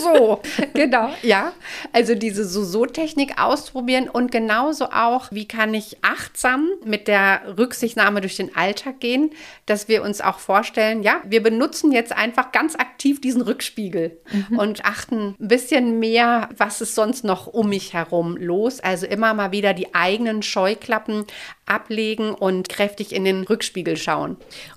so. 0.03 0.42
Genau, 0.75 1.11
ja. 1.22 1.53
Also 1.92 2.14
diese 2.14 2.44
so 2.44 2.64
so 2.64 2.87
Technik 2.87 3.40
ausprobieren 3.40 4.09
und 4.09 4.31
genauso 4.31 4.87
auch, 4.90 5.31
wie 5.33 5.49
kann 5.49 5.75
ich 5.75 5.99
achtsam 6.03 6.68
mit 6.85 7.09
der 7.09 7.42
Rücksichtnahme 7.59 8.20
durch 8.20 8.37
den 8.37 8.55
Alltag 8.55 9.01
gehen, 9.01 9.31
dass 9.66 9.88
wir 9.88 10.03
uns 10.03 10.20
auch 10.20 10.38
vorstellen, 10.38 11.03
ja, 11.03 11.20
wir 11.25 11.42
benutzen 11.42 11.92
jetzt 11.92 12.12
einfach 12.12 12.53
ganz 12.53 12.77
aktiv 12.77 13.20
diesen 13.20 13.42
Rückspiegel 13.42 14.18
mhm. 14.31 14.59
und 14.59 14.85
achten 14.85 15.37
ein 15.40 15.49
bisschen 15.49 15.99
mehr, 15.99 16.49
was 16.57 16.81
ist 16.81 16.94
sonst 16.94 17.25
noch 17.25 17.46
um 17.46 17.68
mich 17.68 17.92
herum 17.92 18.37
los. 18.37 18.81
Also 18.81 19.07
immer 19.07 19.35
mal 19.35 19.53
wieder 19.53 19.75
die 19.75 19.94
eigenen 19.94 20.42
Scheuklappen 20.42 21.25
ablegen 21.67 22.33
und 22.33 22.69
kräftig 22.69 23.15
in 23.15 23.25
den 23.25 23.43
Rückspiegel 23.43 23.97
schauen. 23.97 24.37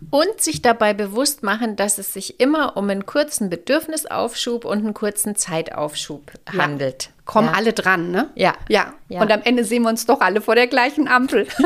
Und 0.09 0.41
sich 0.41 0.61
dabei 0.61 0.93
bewusst 0.93 1.43
machen, 1.43 1.75
dass 1.75 1.97
es 1.97 2.13
sich 2.13 2.39
immer 2.39 2.77
um 2.77 2.89
einen 2.89 3.05
kurzen 3.05 3.49
Bedürfnisaufschub 3.49 4.65
und 4.65 4.79
einen 4.79 4.93
kurzen 4.93 5.35
Zeitaufschub 5.35 6.31
ja. 6.51 6.63
handelt. 6.63 7.11
Kommen 7.25 7.49
ja. 7.49 7.53
alle 7.53 7.73
dran, 7.73 8.11
ne? 8.11 8.29
Ja. 8.35 8.55
ja. 8.67 8.93
ja. 9.07 9.21
Und 9.21 9.31
am 9.31 9.41
Ende 9.43 9.63
sehen 9.63 9.83
wir 9.83 9.89
uns 9.89 10.07
doch 10.07 10.19
alle 10.19 10.41
vor 10.41 10.55
der 10.55 10.67
gleichen 10.67 11.07
Ampel. 11.07 11.47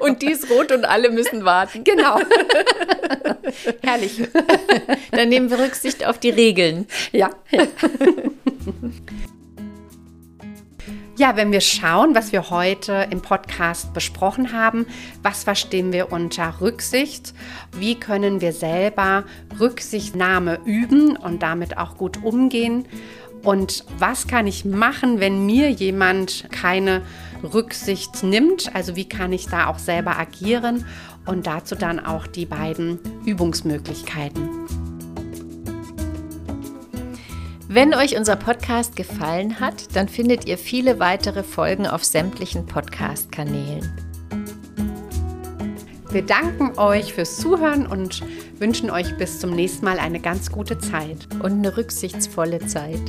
und 0.00 0.22
die 0.22 0.32
ist 0.32 0.50
rot 0.50 0.72
und 0.72 0.84
alle 0.84 1.10
müssen 1.10 1.44
warten. 1.44 1.84
Genau. 1.84 2.18
Herrlich. 3.82 4.22
Dann 5.12 5.28
nehmen 5.28 5.50
wir 5.50 5.60
Rücksicht 5.60 6.04
auf 6.04 6.18
die 6.18 6.30
Regeln. 6.30 6.88
Ja. 7.12 7.30
ja. 7.50 7.66
Ja, 11.16 11.36
wenn 11.36 11.52
wir 11.52 11.60
schauen, 11.60 12.16
was 12.16 12.32
wir 12.32 12.50
heute 12.50 13.06
im 13.08 13.20
Podcast 13.20 13.94
besprochen 13.94 14.52
haben, 14.52 14.84
was 15.22 15.44
verstehen 15.44 15.92
wir 15.92 16.10
unter 16.10 16.60
Rücksicht, 16.60 17.34
wie 17.70 17.94
können 17.94 18.40
wir 18.40 18.52
selber 18.52 19.22
Rücksichtnahme 19.60 20.58
üben 20.64 21.16
und 21.16 21.40
damit 21.44 21.78
auch 21.78 21.96
gut 21.98 22.24
umgehen 22.24 22.84
und 23.44 23.84
was 23.96 24.26
kann 24.26 24.48
ich 24.48 24.64
machen, 24.64 25.20
wenn 25.20 25.46
mir 25.46 25.70
jemand 25.70 26.46
keine 26.50 27.02
Rücksicht 27.44 28.24
nimmt, 28.24 28.74
also 28.74 28.96
wie 28.96 29.08
kann 29.08 29.32
ich 29.32 29.46
da 29.46 29.68
auch 29.68 29.78
selber 29.78 30.18
agieren 30.18 30.84
und 31.26 31.46
dazu 31.46 31.76
dann 31.76 32.04
auch 32.04 32.26
die 32.26 32.46
beiden 32.46 32.98
Übungsmöglichkeiten. 33.24 34.63
Wenn 37.74 37.92
euch 37.92 38.16
unser 38.16 38.36
Podcast 38.36 38.94
gefallen 38.94 39.58
hat, 39.58 39.96
dann 39.96 40.08
findet 40.08 40.46
ihr 40.46 40.58
viele 40.58 41.00
weitere 41.00 41.42
Folgen 41.42 41.88
auf 41.88 42.04
sämtlichen 42.04 42.66
Podcast-Kanälen. 42.66 43.92
Wir 46.08 46.22
danken 46.22 46.78
euch 46.78 47.14
fürs 47.14 47.36
Zuhören 47.38 47.88
und 47.88 48.22
wünschen 48.60 48.90
euch 48.92 49.18
bis 49.18 49.40
zum 49.40 49.56
nächsten 49.56 49.86
Mal 49.86 49.98
eine 49.98 50.20
ganz 50.20 50.52
gute 50.52 50.78
Zeit. 50.78 51.26
Und 51.42 51.50
eine 51.50 51.76
rücksichtsvolle 51.76 52.64
Zeit. 52.64 53.02